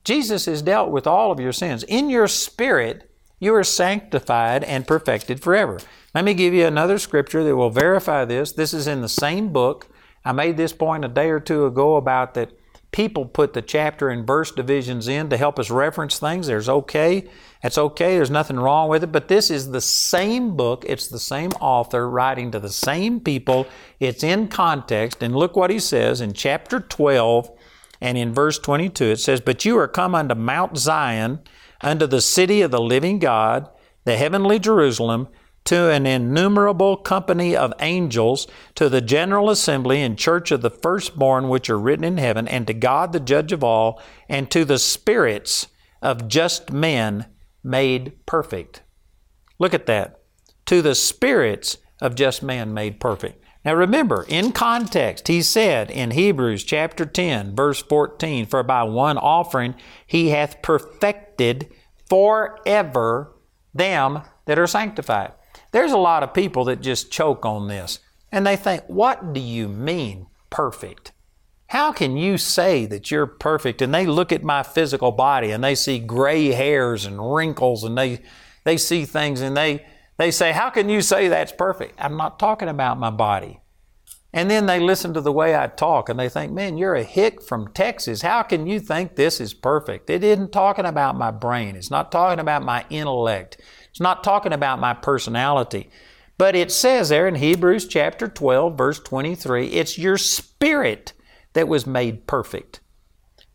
Jesus 0.03 0.45
has 0.45 0.61
dealt 0.61 0.91
with 0.91 1.07
all 1.07 1.31
of 1.31 1.39
your 1.39 1.51
sins. 1.51 1.83
In 1.83 2.09
your 2.09 2.27
spirit, 2.27 3.09
you 3.39 3.55
are 3.55 3.63
sanctified 3.63 4.63
and 4.63 4.85
perfected 4.85 5.41
forever. 5.41 5.79
Let 6.13 6.25
me 6.25 6.33
give 6.33 6.53
you 6.53 6.65
another 6.65 6.99
scripture 6.99 7.43
that 7.43 7.55
will 7.55 7.69
verify 7.69 8.25
this. 8.25 8.51
This 8.51 8.73
is 8.73 8.85
in 8.85 9.01
the 9.01 9.09
same 9.09 9.51
book. 9.51 9.87
I 10.23 10.31
made 10.31 10.57
this 10.57 10.73
point 10.73 11.05
a 11.05 11.07
day 11.07 11.29
or 11.29 11.39
two 11.39 11.65
ago 11.65 11.95
about 11.95 12.35
that 12.35 12.51
people 12.91 13.25
put 13.25 13.53
the 13.53 13.61
chapter 13.61 14.09
and 14.09 14.25
verse 14.25 14.51
divisions 14.51 15.07
in 15.07 15.29
to 15.29 15.37
help 15.37 15.59
us 15.59 15.69
reference 15.69 16.17
things. 16.17 16.47
There's 16.47 16.69
okay. 16.69 17.27
That's 17.61 17.77
okay. 17.77 18.15
There's 18.15 18.31
nothing 18.31 18.59
wrong 18.59 18.89
with 18.89 19.03
it. 19.03 19.11
But 19.11 19.27
this 19.27 19.51
is 19.51 19.71
the 19.71 19.81
same 19.81 20.55
book. 20.55 20.85
It's 20.87 21.07
the 21.07 21.19
same 21.19 21.51
author 21.59 22.09
writing 22.09 22.51
to 22.51 22.59
the 22.59 22.69
same 22.69 23.19
people. 23.19 23.67
It's 23.99 24.23
in 24.23 24.47
context. 24.47 25.21
And 25.21 25.35
look 25.35 25.55
what 25.55 25.69
he 25.69 25.79
says 25.79 26.21
in 26.21 26.33
chapter 26.33 26.79
12 26.79 27.51
and 28.01 28.17
in 28.17 28.33
verse 28.33 28.57
22. 28.57 29.05
It 29.05 29.19
says, 29.19 29.41
But 29.41 29.65
you 29.65 29.77
are 29.77 29.87
come 29.87 30.15
unto 30.15 30.35
Mount 30.35 30.77
Zion, 30.77 31.39
unto 31.81 32.07
the 32.07 32.21
city 32.21 32.61
of 32.61 32.71
the 32.71 32.81
living 32.81 33.19
God, 33.19 33.69
the 34.05 34.17
heavenly 34.17 34.57
Jerusalem, 34.57 35.27
to 35.69 35.91
an 35.91 36.07
innumerable 36.07 36.97
company 36.97 37.55
of 37.55 37.71
angels, 37.79 38.47
to 38.73 38.89
the 38.89 39.01
general 39.01 39.51
assembly 39.51 40.01
and 40.01 40.17
church 40.17 40.49
of 40.49 40.63
the 40.63 40.69
firstborn 40.71 41.47
which 41.47 41.69
are 41.69 41.77
written 41.77 42.03
in 42.03 42.17
heaven, 42.17 42.47
and 42.47 42.65
to 42.65 42.73
God 42.73 43.13
the 43.13 43.19
judge 43.19 43.51
of 43.51 43.63
all, 43.63 44.01
and 44.27 44.49
to 44.49 44.65
the 44.65 44.79
spirits 44.79 45.67
of 46.01 46.27
just 46.27 46.71
men 46.71 47.27
made 47.63 48.25
perfect. 48.25 48.81
Look 49.59 49.75
at 49.75 49.85
that. 49.85 50.21
To 50.65 50.81
the 50.81 50.95
spirits 50.95 51.77
of 52.01 52.15
just 52.15 52.41
men 52.41 52.73
made 52.73 52.99
perfect. 52.99 53.45
Now 53.63 53.75
remember, 53.75 54.25
in 54.27 54.53
context, 54.53 55.27
he 55.27 55.43
said 55.43 55.91
in 55.91 56.09
Hebrews 56.09 56.63
chapter 56.63 57.05
10, 57.05 57.55
verse 57.55 57.83
14, 57.83 58.47
For 58.47 58.63
by 58.63 58.81
one 58.81 59.19
offering 59.19 59.75
he 60.07 60.29
hath 60.29 60.63
perfected 60.63 61.71
forever 62.09 63.35
them 63.71 64.23
that 64.45 64.57
are 64.57 64.65
sanctified. 64.65 65.33
There's 65.71 65.91
a 65.91 65.97
lot 65.97 66.23
of 66.23 66.33
people 66.33 66.65
that 66.65 66.81
just 66.81 67.11
choke 67.11 67.45
on 67.45 67.67
this 67.67 67.99
and 68.31 68.45
they 68.45 68.55
think, 68.55 68.83
what 68.87 69.33
do 69.33 69.39
you 69.39 69.67
mean 69.67 70.27
perfect? 70.49 71.11
How 71.67 71.91
can 71.91 72.17
you 72.17 72.39
say 72.39 72.87
that 72.87 73.11
you're 73.11 73.27
perfect? 73.27 73.81
And 73.81 73.93
they 73.93 74.07
look 74.07 74.31
at 74.31 74.43
my 74.43 74.63
physical 74.63 75.11
body 75.11 75.51
and 75.51 75.63
they 75.63 75.75
see 75.75 75.99
gray 75.99 76.47
hairs 76.47 77.05
and 77.05 77.33
wrinkles 77.33 77.83
and 77.83 77.95
they, 77.95 78.21
they 78.63 78.75
see 78.75 79.05
things 79.05 79.41
and 79.41 79.55
they, 79.55 79.85
they 80.17 80.31
say, 80.31 80.51
How 80.51 80.71
can 80.71 80.89
you 80.89 81.01
say 81.01 81.27
that's 81.27 81.51
perfect? 81.51 81.93
I'm 81.99 82.17
not 82.17 82.39
talking 82.39 82.69
about 82.69 82.97
my 82.97 83.11
body. 83.11 83.61
And 84.31 84.49
then 84.49 84.67
they 84.67 84.79
listen 84.79 85.13
to 85.15 85.21
the 85.21 85.31
way 85.31 85.55
I 85.55 85.67
talk 85.67 86.09
and 86.09 86.19
they 86.19 86.29
think, 86.29 86.51
Man, 86.51 86.77
you're 86.77 86.95
a 86.95 87.03
hick 87.03 87.41
from 87.41 87.71
Texas. 87.73 88.23
How 88.23 88.41
can 88.41 88.65
you 88.65 88.79
think 88.79 89.15
this 89.15 89.39
is 89.39 89.53
perfect? 89.53 90.09
It 90.09 90.23
isn't 90.23 90.51
talking 90.51 90.85
about 90.85 91.17
my 91.17 91.29
brain, 91.29 91.75
it's 91.75 91.91
not 91.91 92.11
talking 92.11 92.39
about 92.39 92.63
my 92.63 92.83
intellect. 92.89 93.61
It's 93.91 93.99
not 93.99 94.23
talking 94.23 94.53
about 94.53 94.79
my 94.79 94.93
personality. 94.93 95.89
But 96.37 96.55
it 96.55 96.71
says 96.71 97.09
there 97.09 97.27
in 97.27 97.35
Hebrews 97.35 97.87
chapter 97.87 98.27
12, 98.27 98.77
verse 98.77 98.99
23, 98.99 99.67
it's 99.67 99.97
your 99.97 100.17
spirit 100.17 101.13
that 101.53 101.67
was 101.67 101.85
made 101.85 102.27
perfect. 102.27 102.79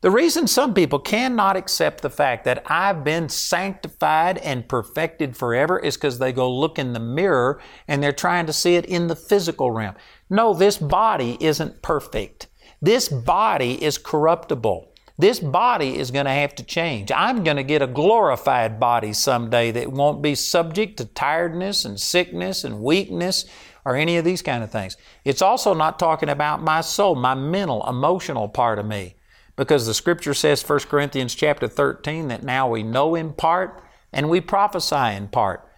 The 0.05 0.11
reason 0.11 0.47
some 0.47 0.75
people 0.75 0.99
cannot 0.99 1.57
accept 1.57 2.03
the 2.03 2.11
fact 2.11 2.45
that 2.45 2.63
I've 2.71 3.05
been 3.05 3.31
sanctified 3.31 4.37
and 4.37 4.69
perfected 4.69 5.35
forever 5.35 5.79
is 5.79 5.97
because 5.97 6.19
they 6.19 6.31
go 6.31 6.53
look 6.53 6.79
in 6.79 6.93
the 6.93 7.01
mirror 7.01 7.59
and 7.89 8.03
they're 8.03 8.13
trying 8.13 8.45
to 8.45 8.53
see 8.53 8.75
it 8.75 8.85
in 8.85 9.07
the 9.07 9.17
physical 9.17 9.71
realm. 9.71 9.95
No, 10.29 10.53
this 10.53 10.77
body 10.77 11.39
isn't 11.41 11.81
perfect. 11.81 12.49
This 12.83 13.09
body 13.09 13.83
is 13.83 13.97
corruptible. 13.97 14.94
This 15.17 15.39
body 15.39 15.97
is 15.97 16.11
going 16.11 16.25
to 16.25 16.33
have 16.33 16.57
to 16.57 16.65
change. 16.65 17.13
I'm 17.15 17.45
going 17.45 17.57
to 17.57 17.63
get 17.63 17.83
a 17.83 17.87
glorified 17.87 18.81
body 18.81 19.13
someday 19.13 19.71
that 19.71 19.93
won't 19.93 20.23
be 20.23 20.35
subject 20.35 20.97
to 20.97 21.05
tiredness 21.05 21.85
and 21.85 22.01
sickness 22.01 22.65
and 22.65 22.83
weakness 22.83 23.45
or 23.85 23.95
any 23.95 24.17
of 24.17 24.25
these 24.25 24.43
kind 24.43 24.65
of 24.65 24.73
things. 24.73 24.97
It's 25.25 25.43
also 25.43 25.73
not 25.73 26.01
talking 26.01 26.29
about 26.29 26.63
my 26.63 26.81
soul, 26.81 27.15
my 27.15 27.35
mental, 27.35 27.89
emotional 27.89 28.49
part 28.49 28.81
of 28.81 28.87
me. 28.87 29.15
Because 29.55 29.87
the 29.87 29.95
scripture 29.95 30.35
says 30.35 30.69
1 30.69 30.81
Corinthians 30.81 31.37
chapter 31.37 31.69
13 31.69 32.27
that 32.27 32.43
now 32.43 32.69
we 32.69 32.83
know 32.83 33.15
in 33.15 33.33
part 33.35 33.85
and 34.13 34.29
we 34.29 34.41
prophesy 34.41 35.15
in 35.15 35.29
part. 35.29 35.69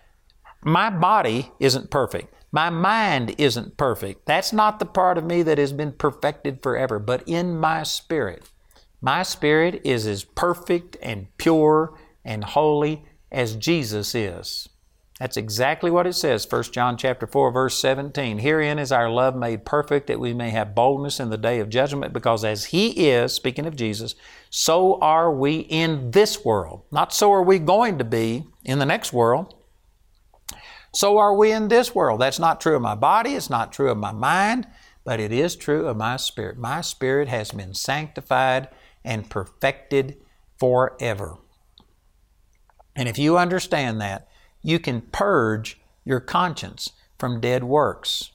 My 0.62 0.88
body 0.88 1.52
isn't 1.60 1.90
perfect. 1.90 2.32
My 2.52 2.70
mind 2.70 3.34
isn't 3.36 3.76
perfect. 3.76 4.24
That's 4.24 4.54
not 4.54 4.78
the 4.78 4.86
part 4.86 5.18
of 5.18 5.24
me 5.24 5.42
that 5.42 5.58
has 5.58 5.74
been 5.74 5.92
perfected 5.92 6.62
forever, 6.62 6.98
but 6.98 7.22
in 7.26 7.58
my 7.58 7.82
spirit. 7.82 8.48
My 9.00 9.22
spirit 9.22 9.82
is 9.84 10.06
as 10.06 10.24
perfect 10.24 10.96
and 11.02 11.28
pure 11.38 11.98
and 12.24 12.42
holy 12.44 13.04
as 13.30 13.56
Jesus 13.56 14.14
is. 14.14 14.68
That's 15.18 15.38
exactly 15.38 15.90
what 15.90 16.06
it 16.06 16.12
says, 16.12 16.46
1 16.48 16.64
John 16.64 16.98
chapter 16.98 17.26
4, 17.26 17.50
verse 17.50 17.78
17. 17.78 18.38
Herein 18.38 18.78
is 18.78 18.92
our 18.92 19.08
love 19.08 19.34
made 19.34 19.64
perfect, 19.64 20.08
that 20.08 20.20
we 20.20 20.34
may 20.34 20.50
have 20.50 20.74
boldness 20.74 21.20
in 21.20 21.30
the 21.30 21.38
day 21.38 21.58
of 21.60 21.70
judgment, 21.70 22.12
because 22.12 22.44
as 22.44 22.66
He 22.66 23.08
is, 23.08 23.32
speaking 23.32 23.64
of 23.64 23.76
Jesus, 23.76 24.14
so 24.50 25.00
are 25.00 25.32
we 25.32 25.60
in 25.60 26.10
this 26.10 26.44
world. 26.44 26.82
Not 26.90 27.14
so 27.14 27.32
are 27.32 27.42
we 27.42 27.58
going 27.58 27.96
to 27.96 28.04
be 28.04 28.44
in 28.62 28.78
the 28.78 28.84
next 28.84 29.14
world. 29.14 29.54
So 30.92 31.16
are 31.16 31.34
we 31.34 31.50
in 31.50 31.68
this 31.68 31.94
world. 31.94 32.20
That's 32.20 32.38
not 32.38 32.60
true 32.60 32.76
of 32.76 32.82
my 32.82 32.94
body, 32.94 33.36
it's 33.36 33.48
not 33.48 33.72
true 33.72 33.90
of 33.90 33.96
my 33.96 34.12
mind, 34.12 34.66
but 35.02 35.18
it 35.18 35.32
is 35.32 35.56
true 35.56 35.86
of 35.86 35.96
my 35.96 36.18
spirit. 36.18 36.58
My 36.58 36.82
spirit 36.82 37.28
has 37.28 37.52
been 37.52 37.72
sanctified 37.72 38.68
and 39.06 39.30
perfected 39.30 40.18
forever. 40.58 41.38
And 42.94 43.08
if 43.08 43.18
you 43.18 43.38
understand 43.38 44.00
that, 44.00 44.28
you 44.62 44.78
can 44.78 45.00
purge 45.00 45.80
your 46.04 46.20
conscience 46.20 46.90
from 47.18 47.40
dead 47.40 47.64
works. 47.64 48.32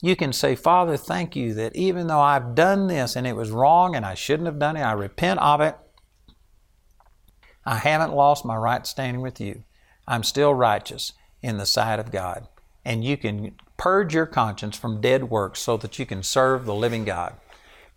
You 0.00 0.14
can 0.14 0.32
say, 0.32 0.54
Father, 0.54 0.96
thank 0.96 1.34
you 1.34 1.54
that 1.54 1.74
even 1.74 2.06
though 2.06 2.20
I've 2.20 2.54
done 2.54 2.86
this 2.86 3.16
and 3.16 3.26
it 3.26 3.34
was 3.34 3.50
wrong 3.50 3.96
and 3.96 4.06
I 4.06 4.14
shouldn't 4.14 4.46
have 4.46 4.58
done 4.58 4.76
it, 4.76 4.82
I 4.82 4.92
repent 4.92 5.40
of 5.40 5.60
it. 5.60 5.76
I 7.64 7.76
haven't 7.76 8.14
lost 8.14 8.44
my 8.44 8.56
right 8.56 8.86
standing 8.86 9.22
with 9.22 9.40
you. 9.40 9.64
I'm 10.06 10.22
still 10.22 10.54
righteous 10.54 11.12
in 11.42 11.56
the 11.56 11.66
sight 11.66 11.98
of 11.98 12.12
God. 12.12 12.46
And 12.84 13.02
you 13.02 13.16
can 13.16 13.56
purge 13.76 14.14
your 14.14 14.26
conscience 14.26 14.78
from 14.78 15.00
dead 15.00 15.30
works 15.30 15.60
so 15.60 15.76
that 15.78 15.98
you 15.98 16.06
can 16.06 16.22
serve 16.22 16.64
the 16.64 16.74
living 16.74 17.04
God. 17.04 17.34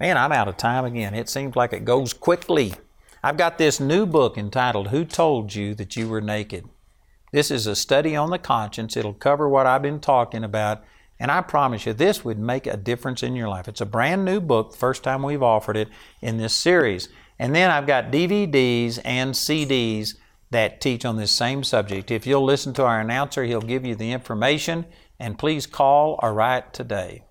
Man, 0.01 0.17
I'm 0.17 0.31
out 0.31 0.47
of 0.47 0.55
time 0.55 0.85
again. 0.85 1.13
It 1.13 1.27
seems 1.27 1.57
like 1.57 1.73
it 1.73 1.83
goes 1.83 2.13
quickly. 2.13 2.73
I've 3.21 3.35
got 3.35 3.57
this 3.57 3.81
new 3.81 4.05
book 4.05 4.37
entitled 4.37 4.87
Who 4.87 5.03
Told 5.03 5.53
You 5.53 5.75
That 5.75 5.97
You 5.97 6.07
Were 6.07 6.21
Naked? 6.21 6.69
This 7.33 7.51
is 7.51 7.67
a 7.67 7.75
study 7.75 8.15
on 8.15 8.29
the 8.29 8.39
conscience. 8.39 8.95
It'll 8.95 9.13
cover 9.13 9.49
what 9.49 9.65
I've 9.65 9.81
been 9.81 9.99
talking 9.99 10.45
about, 10.45 10.85
and 11.19 11.29
I 11.29 11.41
promise 11.41 11.85
you 11.85 11.91
this 11.91 12.23
would 12.23 12.39
make 12.39 12.65
a 12.65 12.77
difference 12.77 13.23
in 13.23 13.35
your 13.35 13.49
life. 13.49 13.67
It's 13.67 13.81
a 13.81 13.85
brand 13.85 14.23
new 14.23 14.39
book, 14.39 14.73
first 14.73 15.03
time 15.03 15.21
we've 15.21 15.43
offered 15.43 15.75
it 15.75 15.89
in 16.21 16.37
this 16.37 16.53
series. 16.53 17.09
And 17.37 17.53
then 17.53 17.69
I've 17.69 17.85
got 17.85 18.09
DVDs 18.09 18.99
and 19.03 19.33
CDs 19.33 20.15
that 20.49 20.79
teach 20.79 21.03
on 21.03 21.17
this 21.17 21.31
same 21.31 21.61
subject. 21.61 22.09
If 22.09 22.25
you'll 22.25 22.45
listen 22.45 22.73
to 22.75 22.85
our 22.85 23.01
announcer, 23.01 23.43
he'll 23.43 23.59
give 23.59 23.85
you 23.85 23.95
the 23.95 24.13
information, 24.13 24.85
and 25.19 25.37
please 25.37 25.67
call 25.67 26.17
or 26.23 26.33
write 26.33 26.73
today. 26.73 27.23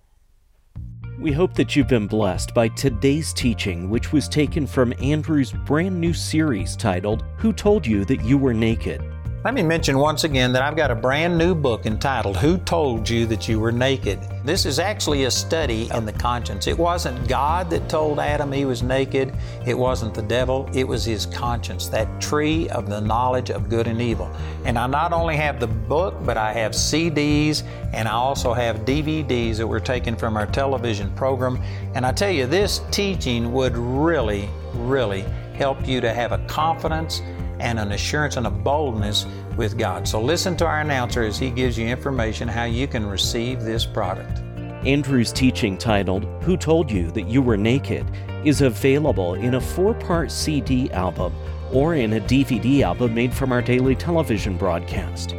We 1.20 1.32
hope 1.32 1.52
that 1.54 1.74
you've 1.74 1.88
been 1.88 2.06
blessed 2.06 2.54
by 2.54 2.68
today's 2.68 3.32
teaching, 3.32 3.90
which 3.90 4.12
was 4.12 4.28
taken 4.28 4.68
from 4.68 4.94
Andrew's 5.02 5.50
brand 5.50 6.00
new 6.00 6.14
series 6.14 6.76
titled, 6.76 7.24
Who 7.38 7.52
Told 7.52 7.84
You 7.84 8.04
That 8.04 8.22
You 8.22 8.38
Were 8.38 8.54
Naked? 8.54 9.02
Let 9.44 9.54
me 9.54 9.62
mention 9.62 10.00
once 10.00 10.24
again 10.24 10.52
that 10.54 10.62
I've 10.62 10.74
got 10.74 10.90
a 10.90 10.96
brand 10.96 11.38
new 11.38 11.54
book 11.54 11.86
entitled 11.86 12.36
Who 12.38 12.58
Told 12.58 13.08
You 13.08 13.24
That 13.26 13.46
You 13.46 13.60
Were 13.60 13.70
Naked? 13.70 14.18
This 14.44 14.66
is 14.66 14.80
actually 14.80 15.24
a 15.24 15.30
study 15.30 15.88
in 15.94 16.04
the 16.04 16.12
conscience. 16.12 16.66
It 16.66 16.76
wasn't 16.76 17.28
God 17.28 17.70
that 17.70 17.88
told 17.88 18.18
Adam 18.18 18.50
he 18.50 18.64
was 18.64 18.82
naked, 18.82 19.32
it 19.64 19.78
wasn't 19.78 20.12
the 20.12 20.22
devil, 20.22 20.68
it 20.74 20.82
was 20.82 21.04
his 21.04 21.24
conscience, 21.24 21.86
that 21.86 22.20
tree 22.20 22.68
of 22.70 22.90
the 22.90 23.00
knowledge 23.00 23.50
of 23.50 23.68
good 23.68 23.86
and 23.86 24.02
evil. 24.02 24.28
And 24.64 24.76
I 24.76 24.88
not 24.88 25.12
only 25.12 25.36
have 25.36 25.60
the 25.60 25.68
book, 25.68 26.16
but 26.24 26.36
I 26.36 26.52
have 26.54 26.72
CDs 26.72 27.62
and 27.92 28.08
I 28.08 28.14
also 28.14 28.52
have 28.52 28.78
DVDs 28.78 29.58
that 29.58 29.66
were 29.68 29.78
taken 29.78 30.16
from 30.16 30.36
our 30.36 30.46
television 30.46 31.12
program. 31.14 31.62
And 31.94 32.04
I 32.04 32.10
tell 32.10 32.32
you, 32.32 32.46
this 32.46 32.80
teaching 32.90 33.52
would 33.52 33.76
really, 33.76 34.48
really 34.74 35.24
help 35.54 35.86
you 35.86 36.00
to 36.00 36.12
have 36.12 36.32
a 36.32 36.38
confidence 36.46 37.22
and 37.60 37.78
an 37.78 37.92
assurance 37.92 38.36
and 38.36 38.46
a 38.46 38.50
boldness 38.50 39.26
with 39.56 39.78
God. 39.78 40.06
So 40.06 40.20
listen 40.20 40.56
to 40.58 40.66
our 40.66 40.80
announcer 40.80 41.22
as 41.22 41.38
he 41.38 41.50
gives 41.50 41.78
you 41.78 41.86
information 41.86 42.48
how 42.48 42.64
you 42.64 42.86
can 42.86 43.06
receive 43.06 43.60
this 43.60 43.84
product. 43.84 44.40
Andrew's 44.86 45.32
teaching 45.32 45.76
titled 45.76 46.24
Who 46.42 46.56
Told 46.56 46.90
You 46.90 47.10
That 47.10 47.28
You 47.28 47.42
Were 47.42 47.56
Naked 47.56 48.06
is 48.44 48.62
available 48.62 49.34
in 49.34 49.54
a 49.54 49.60
four 49.60 49.94
part 49.94 50.30
CD 50.30 50.90
album 50.92 51.34
or 51.72 51.94
in 51.94 52.14
a 52.14 52.20
DVD 52.20 52.82
album 52.82 53.14
made 53.14 53.34
from 53.34 53.52
our 53.52 53.60
daily 53.60 53.96
television 53.96 54.56
broadcast. 54.56 55.34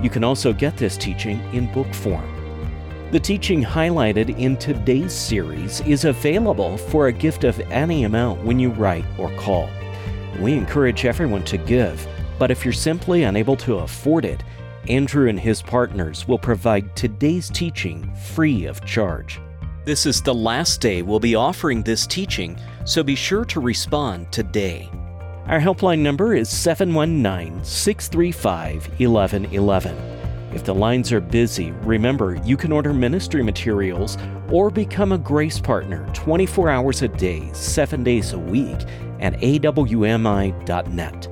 You 0.00 0.10
can 0.10 0.22
also 0.22 0.52
get 0.52 0.76
this 0.76 0.96
teaching 0.96 1.40
in 1.52 1.72
book 1.72 1.92
form. 1.92 2.34
The 3.10 3.18
teaching 3.18 3.64
highlighted 3.64 4.38
in 4.38 4.56
today's 4.58 5.12
series 5.12 5.80
is 5.80 6.04
available 6.04 6.76
for 6.76 7.06
a 7.06 7.12
gift 7.12 7.44
of 7.44 7.58
any 7.70 8.04
amount 8.04 8.44
when 8.44 8.60
you 8.60 8.70
write 8.70 9.04
or 9.18 9.34
call. 9.36 9.68
We 10.40 10.52
encourage 10.52 11.04
everyone 11.04 11.44
to 11.44 11.58
give, 11.58 12.06
but 12.38 12.50
if 12.50 12.64
you're 12.64 12.72
simply 12.72 13.24
unable 13.24 13.56
to 13.56 13.78
afford 13.78 14.24
it, 14.24 14.44
Andrew 14.88 15.28
and 15.28 15.38
his 15.38 15.60
partners 15.60 16.28
will 16.28 16.38
provide 16.38 16.94
today's 16.94 17.50
teaching 17.50 18.10
free 18.14 18.66
of 18.66 18.84
charge. 18.84 19.40
This 19.84 20.06
is 20.06 20.22
the 20.22 20.34
last 20.34 20.80
day 20.80 21.02
we'll 21.02 21.18
be 21.18 21.34
offering 21.34 21.82
this 21.82 22.06
teaching, 22.06 22.58
so 22.84 23.02
be 23.02 23.14
sure 23.14 23.44
to 23.46 23.60
respond 23.60 24.30
today. 24.30 24.90
Our 25.46 25.58
helpline 25.58 26.00
number 26.00 26.34
is 26.34 26.48
719 26.48 27.64
635 27.64 28.86
1111. 29.00 29.96
If 30.54 30.64
the 30.64 30.74
lines 30.74 31.12
are 31.12 31.20
busy, 31.20 31.72
remember 31.82 32.38
you 32.44 32.56
can 32.56 32.70
order 32.70 32.94
ministry 32.94 33.42
materials 33.42 34.16
or 34.50 34.70
become 34.70 35.12
a 35.12 35.18
grace 35.18 35.58
partner 35.58 36.08
24 36.14 36.70
hours 36.70 37.02
a 37.02 37.08
day, 37.08 37.50
7 37.52 38.04
days 38.04 38.32
a 38.32 38.38
week 38.38 38.78
at 39.20 39.34
awmi.net. 39.40 41.28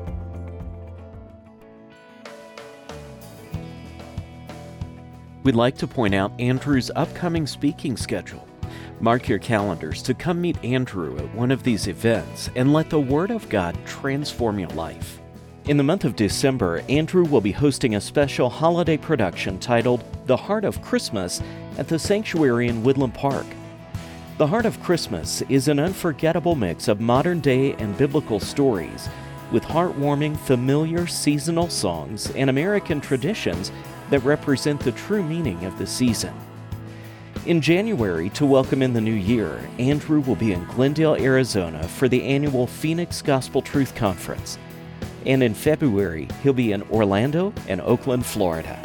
We'd 5.42 5.54
like 5.54 5.76
to 5.78 5.86
point 5.86 6.14
out 6.14 6.32
Andrew's 6.40 6.90
upcoming 6.96 7.46
speaking 7.46 7.96
schedule. 7.96 8.48
Mark 8.98 9.28
your 9.28 9.38
calendars 9.38 10.02
to 10.02 10.14
come 10.14 10.40
meet 10.40 10.62
Andrew 10.64 11.16
at 11.18 11.34
one 11.34 11.50
of 11.50 11.62
these 11.62 11.86
events 11.86 12.50
and 12.56 12.72
let 12.72 12.90
the 12.90 12.98
Word 12.98 13.30
of 13.30 13.48
God 13.48 13.78
transform 13.86 14.58
your 14.58 14.70
life. 14.70 15.20
In 15.66 15.76
the 15.76 15.82
month 15.82 16.04
of 16.04 16.16
December, 16.16 16.82
Andrew 16.88 17.24
will 17.24 17.40
be 17.40 17.52
hosting 17.52 17.94
a 17.94 18.00
special 18.00 18.48
holiday 18.48 18.96
production 18.96 19.58
titled 19.58 20.04
The 20.26 20.36
Heart 20.36 20.64
of 20.64 20.80
Christmas 20.80 21.42
at 21.76 21.88
the 21.88 21.98
Sanctuary 21.98 22.68
in 22.68 22.82
Woodland 22.82 23.14
Park. 23.14 23.46
The 24.38 24.46
Heart 24.46 24.66
of 24.66 24.82
Christmas 24.82 25.40
is 25.48 25.68
an 25.68 25.78
unforgettable 25.78 26.56
mix 26.56 26.88
of 26.88 27.00
modern 27.00 27.40
day 27.40 27.72
and 27.76 27.96
biblical 27.96 28.38
stories 28.38 29.08
with 29.50 29.62
heartwarming, 29.62 30.36
familiar 30.36 31.06
seasonal 31.06 31.70
songs 31.70 32.30
and 32.32 32.50
American 32.50 33.00
traditions 33.00 33.72
that 34.10 34.22
represent 34.24 34.78
the 34.80 34.92
true 34.92 35.22
meaning 35.22 35.64
of 35.64 35.78
the 35.78 35.86
season. 35.86 36.34
In 37.46 37.62
January, 37.62 38.28
to 38.30 38.44
welcome 38.44 38.82
in 38.82 38.92
the 38.92 39.00
new 39.00 39.14
year, 39.14 39.58
Andrew 39.78 40.20
will 40.20 40.36
be 40.36 40.52
in 40.52 40.66
Glendale, 40.66 41.14
Arizona 41.14 41.88
for 41.88 42.06
the 42.06 42.22
annual 42.22 42.66
Phoenix 42.66 43.22
Gospel 43.22 43.62
Truth 43.62 43.94
Conference. 43.94 44.58
And 45.24 45.42
in 45.42 45.54
February, 45.54 46.28
he'll 46.42 46.52
be 46.52 46.72
in 46.72 46.82
Orlando 46.90 47.54
and 47.68 47.80
Oakland, 47.80 48.26
Florida. 48.26 48.78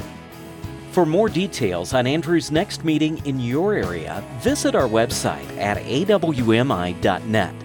For 0.92 1.06
more 1.06 1.30
details 1.30 1.94
on 1.94 2.06
Andrew's 2.06 2.52
next 2.52 2.84
meeting 2.84 3.26
in 3.26 3.40
your 3.40 3.74
area, 3.74 4.22
visit 4.40 4.76
our 4.76 4.90
website 4.90 5.58
at 5.58 5.78
awmi.net. 5.78 7.56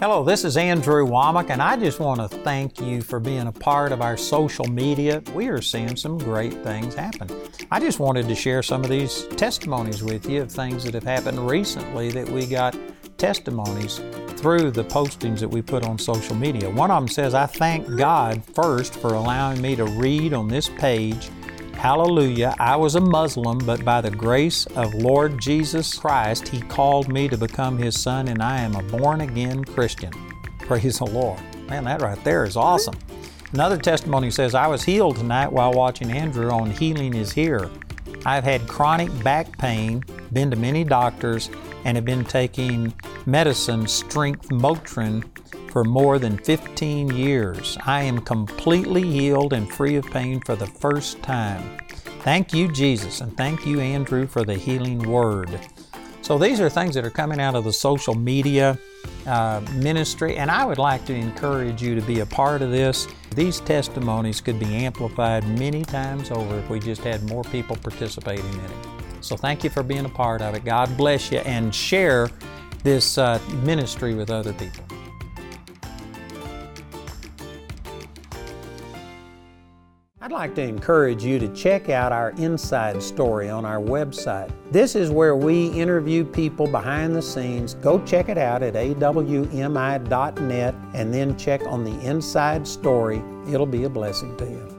Hello, 0.00 0.24
this 0.24 0.44
is 0.44 0.56
Andrew 0.56 1.06
Wommack, 1.06 1.50
and 1.50 1.62
I 1.62 1.76
just 1.76 2.00
want 2.00 2.18
to 2.18 2.26
thank 2.38 2.80
you 2.80 3.00
for 3.00 3.20
being 3.20 3.46
a 3.46 3.52
part 3.52 3.92
of 3.92 4.02
our 4.02 4.16
social 4.16 4.64
media. 4.64 5.22
We 5.32 5.46
are 5.46 5.62
seeing 5.62 5.94
some 5.94 6.18
great 6.18 6.54
things 6.64 6.96
happen. 6.96 7.30
I 7.70 7.78
just 7.78 8.00
wanted 8.00 8.26
to 8.26 8.34
share 8.34 8.64
some 8.64 8.82
of 8.82 8.90
these 8.90 9.28
testimonies 9.36 10.02
with 10.02 10.28
you 10.28 10.42
of 10.42 10.50
things 10.50 10.82
that 10.82 10.94
have 10.94 11.04
happened 11.04 11.48
recently 11.48 12.10
that 12.10 12.28
we 12.28 12.48
got 12.48 12.76
testimonies 13.18 14.00
through 14.42 14.72
the 14.72 14.84
postings 14.84 15.38
that 15.38 15.48
we 15.48 15.62
put 15.62 15.84
on 15.84 15.96
social 15.96 16.36
media. 16.36 16.68
One 16.68 16.90
of 16.90 17.00
them 17.00 17.08
says, 17.08 17.32
I 17.32 17.46
thank 17.46 17.96
God 17.96 18.44
first 18.54 18.94
for 18.94 19.14
allowing 19.14 19.62
me 19.62 19.76
to 19.76 19.84
read 19.84 20.34
on 20.34 20.48
this 20.48 20.68
page 20.68 21.30
Hallelujah. 21.82 22.54
I 22.60 22.76
was 22.76 22.94
a 22.94 23.00
Muslim, 23.00 23.58
but 23.58 23.84
by 23.84 24.00
the 24.00 24.10
grace 24.10 24.66
of 24.66 24.94
Lord 24.94 25.40
Jesus 25.40 25.92
Christ, 25.94 26.46
He 26.46 26.60
called 26.60 27.08
me 27.08 27.26
to 27.28 27.36
become 27.36 27.76
His 27.76 28.00
son, 28.00 28.28
and 28.28 28.40
I 28.40 28.60
am 28.60 28.76
a 28.76 28.84
born 28.84 29.22
again 29.22 29.64
Christian. 29.64 30.12
Praise 30.60 31.00
the 31.00 31.06
Lord. 31.06 31.40
Man, 31.68 31.82
that 31.82 32.00
right 32.00 32.22
there 32.22 32.44
is 32.44 32.56
awesome. 32.56 32.94
Another 33.52 33.76
testimony 33.76 34.30
says, 34.30 34.54
I 34.54 34.68
was 34.68 34.84
healed 34.84 35.16
tonight 35.16 35.50
while 35.50 35.72
watching 35.72 36.12
Andrew 36.12 36.52
on 36.52 36.70
Healing 36.70 37.14
is 37.14 37.32
Here. 37.32 37.68
I've 38.24 38.44
had 38.44 38.68
chronic 38.68 39.10
back 39.22 39.58
pain, 39.58 40.02
been 40.32 40.50
to 40.50 40.56
many 40.56 40.84
doctors, 40.84 41.50
and 41.84 41.96
have 41.96 42.04
been 42.04 42.24
taking 42.24 42.94
medicine, 43.26 43.86
Strength 43.86 44.48
Motrin, 44.50 45.24
for 45.70 45.84
more 45.84 46.18
than 46.18 46.36
15 46.38 47.16
years. 47.16 47.78
I 47.86 48.02
am 48.02 48.20
completely 48.20 49.02
healed 49.02 49.52
and 49.52 49.70
free 49.72 49.96
of 49.96 50.04
pain 50.10 50.40
for 50.40 50.54
the 50.54 50.66
first 50.66 51.22
time. 51.22 51.78
Thank 52.20 52.52
you, 52.52 52.70
Jesus, 52.70 53.20
and 53.20 53.36
thank 53.36 53.66
you, 53.66 53.80
Andrew, 53.80 54.26
for 54.26 54.44
the 54.44 54.54
healing 54.54 54.98
word. 55.00 55.58
So, 56.20 56.38
these 56.38 56.60
are 56.60 56.68
things 56.68 56.94
that 56.94 57.04
are 57.04 57.10
coming 57.10 57.40
out 57.40 57.56
of 57.56 57.64
the 57.64 57.72
social 57.72 58.14
media 58.14 58.78
uh, 59.26 59.60
ministry, 59.74 60.36
and 60.36 60.50
I 60.50 60.64
would 60.64 60.78
like 60.78 61.04
to 61.06 61.14
encourage 61.14 61.82
you 61.82 61.94
to 61.94 62.02
be 62.02 62.20
a 62.20 62.26
part 62.26 62.62
of 62.62 62.70
this. 62.70 63.06
These 63.34 63.60
testimonies 63.60 64.40
could 64.40 64.58
be 64.58 64.74
amplified 64.74 65.46
many 65.58 65.84
times 65.84 66.30
over 66.30 66.58
if 66.58 66.68
we 66.68 66.80
just 66.80 67.02
had 67.02 67.22
more 67.28 67.44
people 67.44 67.76
participating 67.76 68.52
in 68.52 68.60
it. 68.60 68.86
So, 69.20 69.36
thank 69.36 69.62
you 69.62 69.70
for 69.70 69.82
being 69.82 70.04
a 70.04 70.10
part 70.10 70.42
of 70.42 70.54
it. 70.54 70.64
God 70.64 70.96
bless 70.96 71.30
you, 71.30 71.38
and 71.38 71.74
share 71.74 72.28
this 72.82 73.18
uh, 73.18 73.40
ministry 73.62 74.14
with 74.14 74.30
other 74.30 74.52
people. 74.52 74.84
I'd 80.32 80.48
like 80.48 80.54
to 80.54 80.62
encourage 80.62 81.22
you 81.22 81.38
to 81.40 81.48
check 81.48 81.90
out 81.90 82.10
our 82.10 82.30
inside 82.38 83.02
story 83.02 83.50
on 83.50 83.66
our 83.66 83.76
website. 83.76 84.50
This 84.70 84.96
is 84.96 85.10
where 85.10 85.36
we 85.36 85.66
interview 85.66 86.24
people 86.24 86.66
behind 86.66 87.14
the 87.14 87.20
scenes. 87.20 87.74
Go 87.74 88.02
check 88.06 88.30
it 88.30 88.38
out 88.38 88.62
at 88.62 88.72
awmi.net 88.72 90.74
and 90.94 91.12
then 91.12 91.36
check 91.36 91.60
on 91.66 91.84
the 91.84 92.00
inside 92.00 92.66
story. 92.66 93.22
It'll 93.46 93.66
be 93.66 93.84
a 93.84 93.90
blessing 93.90 94.34
to 94.38 94.46
you. 94.46 94.71